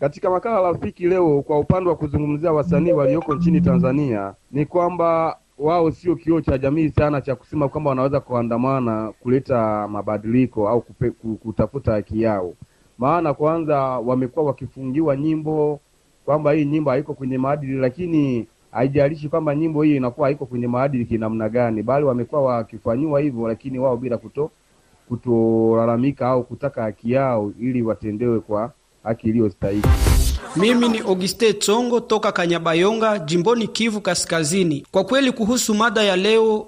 Katika 0.00 0.30
makala 0.30 0.60
rafiki 0.72 1.06
leo, 1.06 1.42
kwa 1.42 1.58
upande 1.58 1.90
wa 1.90 1.96
kuzungumzia 1.96 2.52
wasanii 2.52 2.92
walioko 2.92 3.34
nchini 3.34 3.60
Tanzania, 3.60 4.34
ni 4.52 4.66
kwamba 4.66 5.38
wao 5.58 5.90
sio 5.90 6.16
kioo 6.16 6.40
cha 6.40 6.58
jamii 6.58 6.88
sana 6.88 7.20
cha 7.20 7.34
kusema 7.36 7.68
kwamba 7.68 7.90
wanaweza 7.90 8.20
kuandamana 8.20 9.12
kuleta 9.20 9.88
mabadiliko 9.88 10.68
au 10.68 10.80
kupe, 10.80 11.10
kutafuta 11.42 11.92
haki 11.92 12.22
yao. 12.22 12.54
Maana 12.98 13.34
kwanza 13.34 13.78
wamekuwa 13.82 14.44
wakifungiwa 14.46 15.16
nyimbo 15.16 15.80
kwamba 16.24 16.52
hii 16.52 16.64
nyimbo 16.64 16.90
haiko 16.90 17.14
kwenye 17.14 17.38
maadili, 17.38 17.78
lakini 17.78 18.46
haijalishi 18.70 19.28
kwamba 19.28 19.54
nyimbo 19.54 19.82
hii 19.82 19.96
inakuwa 19.96 20.26
haiko 20.28 20.46
kwenye 20.46 20.66
maadili 20.66 21.04
kinamna 21.04 21.48
gani, 21.48 21.82
bali 21.82 22.04
wamekuwa 22.06 22.42
wakifanyiwa 22.42 23.20
hivyo, 23.20 23.48
lakini 23.48 23.78
wao 23.78 23.96
bila 23.96 24.18
kuto 24.18 24.50
kutolalamika 25.08 26.28
au 26.28 26.44
kutaka 26.44 26.82
haki 26.82 27.12
yao 27.12 27.52
ili 27.60 27.82
watendewe 27.82 28.40
kwa 28.40 28.72
haki 29.02 29.28
iliyostahili. 29.28 29.88
Mimi 30.56 30.88
ni 30.88 30.98
Auguste 30.98 31.52
Tsongo 31.52 32.00
toka 32.00 32.32
Kanyabayonga, 32.32 33.18
jimboni 33.18 33.68
Kivu 33.68 34.00
Kaskazini. 34.00 34.86
Kwa 34.90 35.04
kweli, 35.04 35.32
kuhusu 35.32 35.74
mada 35.74 36.02
ya 36.02 36.16
leo, 36.16 36.66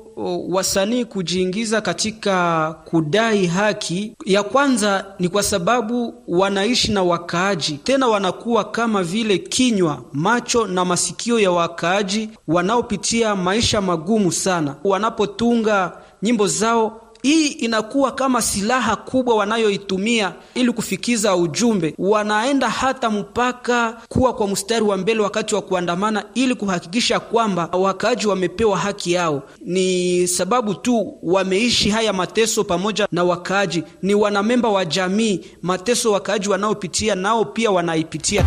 wasanii 0.49 1.05
kujiingiza 1.05 1.81
katika 1.81 2.73
kudai 2.85 3.47
haki, 3.47 4.13
ya 4.25 4.43
kwanza 4.43 5.07
ni 5.19 5.29
kwa 5.29 5.43
sababu 5.43 6.15
wanaishi 6.29 6.93
na 6.93 7.03
wakaaji, 7.03 7.73
tena 7.85 8.07
wanakuwa 8.07 8.65
kama 8.65 9.03
vile 9.03 9.39
kinywa, 9.39 10.03
macho 10.13 10.67
na 10.67 10.85
masikio 10.85 11.41
ya 11.41 11.51
wakaaji 11.51 12.29
wanaopitia 12.49 13.37
maisha 13.37 13.81
magumu 13.81 14.33
sana. 14.33 14.75
Wanapotunga 14.85 15.93
nyimbo 16.23 16.47
zao 16.47 17.01
hii 17.23 17.47
inakuwa 17.49 18.13
kama 18.13 18.43
silaha 18.43 18.97
kubwa 18.97 19.35
wanayoitumia 19.37 20.33
ili 20.55 20.73
kufikiza 20.73 21.37
ujumbe. 21.37 21.95
Wanaenda 21.99 22.69
hata 22.69 23.11
mpaka 23.11 23.97
kuwa 24.09 24.35
kwa 24.35 24.49
mstari 24.49 24.85
wa 24.85 24.97
mbele 24.97 25.21
wakati 25.21 25.55
wa 25.55 25.63
kuandamana, 25.63 26.25
ili 26.35 26.55
kuhakikisha 26.55 27.21
kwamba 27.21 27.67
wakaaji 27.73 28.27
wamepewa 28.27 28.79
haki 28.79 29.13
yao. 29.13 29.43
Ni 29.65 30.29
sababu 30.29 30.75
tu 30.75 31.19
wameishi 31.23 31.91
haya 31.91 32.13
mateso 32.13 32.65
pamoja 32.65 33.09
na 33.13 33.25
wakaaji, 33.25 33.85
ni 34.03 34.15
wanamemba 34.15 34.69
wa 34.69 34.85
jamii. 34.85 35.41
Mateso 35.63 36.13
wakaaji 36.13 36.49
wanaopitia 36.49 37.15
nao 37.15 37.45
pia 37.45 37.71
wanaipitia. 37.71 38.45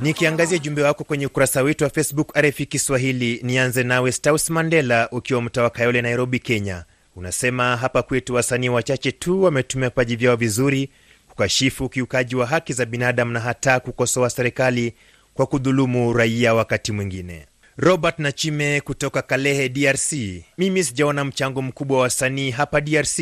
Nikiangazia 0.00 0.58
jumbe 0.58 0.82
wako 0.82 1.04
kwenye 1.04 1.26
ukurasa 1.26 1.62
wetu 1.62 1.84
wa 1.84 1.90
Facebook 1.90 2.36
RFI 2.38 2.66
Kiswahili. 2.66 3.40
Nianze 3.42 3.82
nawe 3.82 4.12
Staus 4.12 4.50
Mandela 4.50 5.08
ukiwa 5.12 5.42
mtaa 5.42 5.62
wa 5.62 5.70
Kayole, 5.70 6.02
Nairobi, 6.02 6.38
Kenya. 6.38 6.84
Unasema 7.16 7.76
hapa 7.76 8.02
kwetu 8.02 8.34
wasanii 8.34 8.68
wachache 8.68 9.12
tu 9.12 9.42
wametumia 9.42 9.88
vipaji 9.88 10.16
vyao 10.16 10.36
vizuri 10.36 10.90
kukashifu 11.28 11.84
ukiukaji 11.84 12.36
wa 12.36 12.46
haki 12.46 12.72
za 12.72 12.84
binadamu 12.86 13.32
na 13.32 13.40
hata 13.40 13.80
kukosoa 13.80 14.30
serikali 14.30 14.94
kwa 15.34 15.46
kudhulumu 15.46 16.12
raia 16.12 16.54
wakati 16.54 16.92
mwingine. 16.92 17.46
Robert 17.76 18.18
Nachime 18.18 18.80
kutoka 18.80 19.22
Kalehe, 19.22 19.68
DRC. 19.68 20.12
Mimi 20.58 20.84
sijaona 20.84 21.24
mchango 21.24 21.62
mkubwa 21.62 21.96
wa 21.96 22.02
wasanii 22.02 22.50
hapa 22.50 22.80
DRC. 22.80 23.20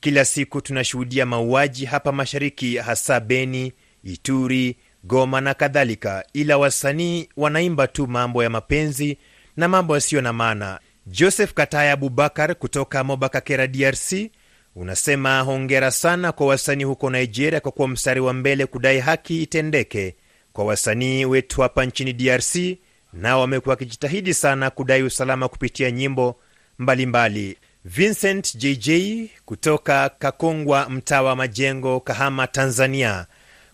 Kila 0.00 0.24
siku 0.24 0.60
tunashuhudia 0.60 1.26
mauaji 1.26 1.84
hapa 1.84 2.12
mashariki, 2.12 2.76
hasa 2.76 3.20
Beni, 3.20 3.72
Ituri, 4.04 4.76
Goma 5.04 5.40
na 5.40 5.54
kadhalika, 5.54 6.24
ila 6.32 6.58
wasanii 6.58 7.28
wanaimba 7.36 7.86
tu 7.86 8.06
mambo 8.06 8.42
ya 8.42 8.50
mapenzi 8.50 9.18
na 9.56 9.68
mambo 9.68 9.94
yasiyo 9.94 10.20
na 10.22 10.32
maana. 10.32 10.80
Joseph 11.06 11.52
Kataya 11.54 11.92
Abubakar 11.92 12.54
kutoka 12.54 13.04
Mobakakera, 13.04 13.66
DRC, 13.66 14.30
unasema 14.76 15.40
hongera 15.40 15.90
sana 15.90 16.32
kwa 16.32 16.46
wasanii 16.46 16.84
huko 16.84 17.10
Nigeria 17.10 17.60
kwa 17.60 17.72
kuwa 17.72 17.88
mstari 17.88 18.20
wa 18.20 18.32
mbele 18.32 18.66
kudai 18.66 19.00
haki 19.00 19.42
itendeke 19.42 20.14
kwa 20.52 20.64
wasanii 20.64 21.24
wetu 21.24 21.60
hapa 21.62 21.84
nchini 21.84 22.12
DRC. 22.12 22.56
Nao 23.12 23.40
wamekuwa 23.40 23.72
wakijitahidi 23.72 24.34
sana 24.34 24.70
kudai 24.70 25.02
usalama 25.02 25.48
kupitia 25.48 25.90
nyimbo 25.90 26.36
mbalimbali 26.78 27.40
mbali. 27.40 27.56
Vincent 27.84 28.56
JJ 28.56 28.90
kutoka 29.44 30.08
Kakongwa, 30.08 30.88
mtaa 30.90 31.22
wa 31.22 31.36
Majengo, 31.36 32.00
Kahama, 32.00 32.46
Tanzania, 32.46 33.26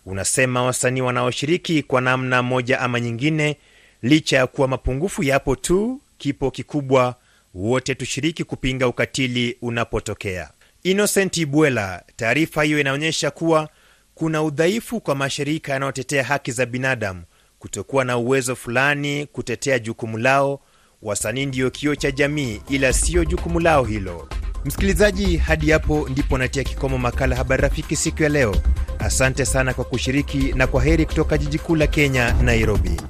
unasema 0.06 0.62
wasanii 0.62 1.00
wanaoshiriki 1.00 1.82
kwa 1.82 2.00
namna 2.00 2.42
moja 2.42 2.80
ama 2.80 3.00
nyingine, 3.00 3.56
licha 4.02 4.36
ya 4.36 4.46
kuwa 4.46 4.68
mapungufu 4.68 5.22
yapo 5.22 5.56
tu, 5.56 6.00
kipo 6.18 6.50
kikubwa, 6.50 7.14
wote 7.54 7.94
tushiriki 7.94 8.44
kupinga 8.44 8.88
ukatili 8.88 9.56
unapotokea. 9.62 10.50
Innocent 10.82 11.36
Ibwela, 11.36 12.02
taarifa 12.16 12.62
hiyo 12.62 12.80
inaonyesha 12.80 13.30
kuwa 13.30 13.68
kuna 14.14 14.42
udhaifu 14.42 15.00
kwa 15.00 15.14
mashirika 15.14 15.72
yanayotetea 15.72 16.24
haki 16.24 16.52
za 16.52 16.66
binadamu 16.66 17.22
kutokuwa 17.58 18.04
na 18.04 18.16
uwezo 18.18 18.56
fulani 18.56 19.26
kutetea 19.26 19.78
jukumu 19.78 20.18
lao. 20.18 20.60
Wasanii 21.02 21.46
ndiyo 21.46 21.70
kioo 21.70 21.94
cha 21.94 22.10
jamii, 22.10 22.60
ila 22.68 22.92
siyo 22.92 23.24
jukumu 23.24 23.60
lao 23.60 23.84
hilo. 23.84 24.28
Msikilizaji, 24.64 25.36
hadi 25.36 25.70
hapo 25.70 26.08
ndipo 26.08 26.38
natia 26.38 26.64
kikomo 26.64 26.98
makala 26.98 27.36
Habari 27.36 27.62
Rafiki 27.62 27.96
siku 27.96 28.22
ya 28.22 28.28
leo. 28.28 28.56
Asante 28.98 29.44
sana 29.46 29.74
kwa 29.74 29.84
kushiriki 29.84 30.36
na 30.52 30.66
kwa 30.66 30.82
heri 30.84 31.06
kutoka 31.06 31.38
jiji 31.38 31.58
kuu 31.58 31.76
la 31.76 31.86
Kenya, 31.86 32.32
Nairobi. 32.32 33.00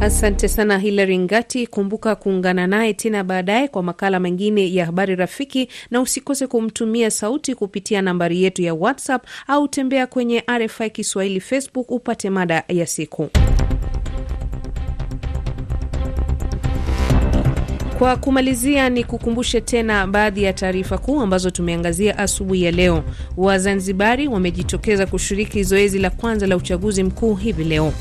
Asante 0.00 0.48
sana 0.48 0.78
Hilary 0.78 1.18
Ngati. 1.18 1.66
Kumbuka 1.66 2.14
kuungana 2.16 2.66
naye 2.66 2.94
tena 2.94 3.24
baadaye 3.24 3.68
kwa 3.68 3.82
makala 3.82 4.20
mengine 4.20 4.74
ya 4.74 4.86
habari 4.86 5.16
rafiki, 5.16 5.68
na 5.90 6.00
usikose 6.00 6.46
kumtumia 6.46 7.10
sauti 7.10 7.54
kupitia 7.54 8.02
nambari 8.02 8.42
yetu 8.42 8.62
ya 8.62 8.74
WhatsApp 8.74 9.26
au 9.46 9.68
tembea 9.68 10.06
kwenye 10.06 10.44
RFI 10.58 10.90
Kiswahili 10.90 11.40
Facebook 11.40 11.90
upate 11.90 12.30
mada 12.30 12.64
ya 12.68 12.86
siku. 12.86 13.30
Kwa 18.00 18.16
kumalizia, 18.16 18.88
ni 18.90 19.04
kukumbushe 19.04 19.60
tena 19.60 20.06
baadhi 20.06 20.42
ya 20.42 20.52
taarifa 20.52 20.98
kuu 20.98 21.20
ambazo 21.20 21.50
tumeangazia 21.50 22.18
asubuhi 22.18 22.62
ya 22.62 22.70
leo. 22.70 23.04
Wazanzibari 23.36 24.28
wamejitokeza 24.28 25.06
kushiriki 25.06 25.62
zoezi 25.64 25.98
la 25.98 26.10
kwanza 26.10 26.46
la 26.46 26.56
uchaguzi 26.56 27.02
mkuu 27.02 27.34
hivi 27.34 27.64
leo. 27.64 27.92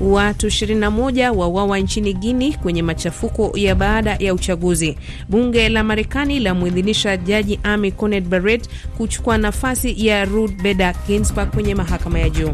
Watu 0.00 0.46
21 0.46 1.30
wawawa 1.36 1.78
nchini 1.78 2.14
Guini 2.14 2.52
kwenye 2.52 2.82
machafuko 2.82 3.52
ya 3.54 3.74
baada 3.74 4.16
ya 4.18 4.34
uchaguzi. 4.34 4.98
Bunge 5.28 5.68
la 5.68 5.84
Marekani 5.84 6.40
lamwidhinisha 6.40 7.16
jaji 7.16 7.60
Amy 7.62 7.92
Coney 7.92 8.20
Barrett 8.20 8.68
kuchukua 8.96 9.38
nafasi 9.38 10.06
ya 10.06 10.24
Ruth 10.24 10.62
Bader 10.62 10.94
Ginsburg 11.06 11.50
kwenye 11.50 11.74
mahakama 11.74 12.18
ya 12.18 12.30
juu. 12.30 12.52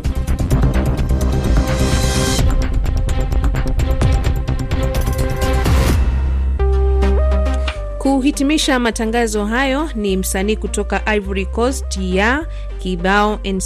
Kuhitimisha 8.25 8.79
matangazo 8.79 9.45
hayo 9.47 9.91
ni 9.95 10.17
msanii 10.17 10.57
kutoka 10.57 11.15
Ivory 11.17 11.47
Coast 11.47 11.97
ya 11.97 12.47
kibao 12.79 13.41
en 13.43 13.61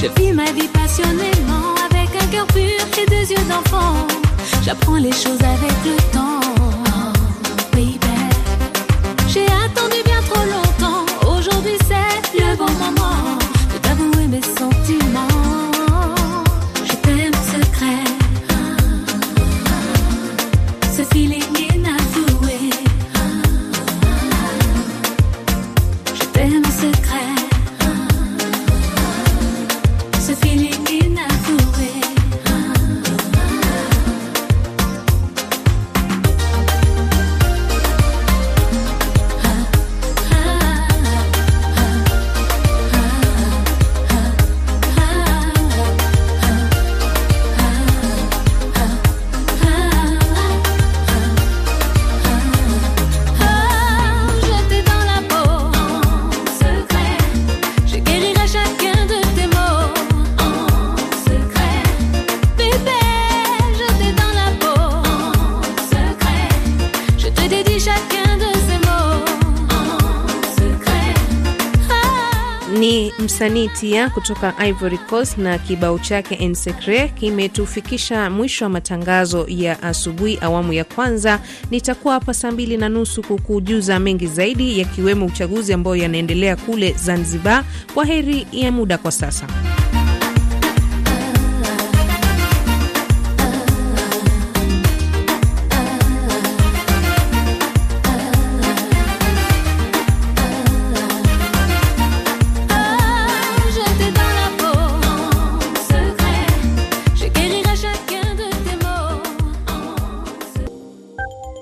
Je 0.00 0.06
vis 0.20 0.32
ma 0.32 0.44
vie 0.52 0.68
passionnément 0.68 1.74
avec 1.90 2.10
un 2.22 2.26
cœur 2.28 2.46
pur 2.46 2.62
et 2.62 3.06
deux 3.06 3.32
yeux 3.32 3.44
d'enfant. 3.48 4.06
J'apprends 4.62 4.98
les 4.98 5.10
choses 5.10 5.42
avec 5.42 5.72
le 5.84 5.96
temps. 6.12 6.57
Msanii 73.38 73.68
Tia 73.68 74.10
kutoka 74.10 74.54
Ivory 74.66 74.98
Coast 74.98 75.38
na 75.38 75.58
kibao 75.58 75.98
chake 75.98 76.34
En 76.34 76.54
Secret 76.54 77.14
kimetufikisha 77.14 78.30
mwisho 78.30 78.64
wa 78.64 78.68
matangazo 78.68 79.44
ya 79.48 79.82
asubuhi 79.82 80.38
awamu 80.40 80.72
ya 80.72 80.84
kwanza. 80.84 81.40
Nitakuwa 81.70 82.14
hapa 82.14 82.34
saa 82.34 82.50
mbili 82.50 82.76
na 82.76 82.88
nusu 82.88 83.22
kukujuza 83.22 83.98
mengi 83.98 84.26
zaidi, 84.26 84.78
yakiwemo 84.78 85.26
uchaguzi 85.26 85.72
ambao 85.72 85.96
yanaendelea 85.96 86.56
kule 86.56 86.92
Zanzibar. 86.92 87.64
Kwa 87.94 88.04
heri 88.04 88.46
ya 88.52 88.72
muda 88.72 88.98
kwa 88.98 89.10
sasa. 89.12 89.46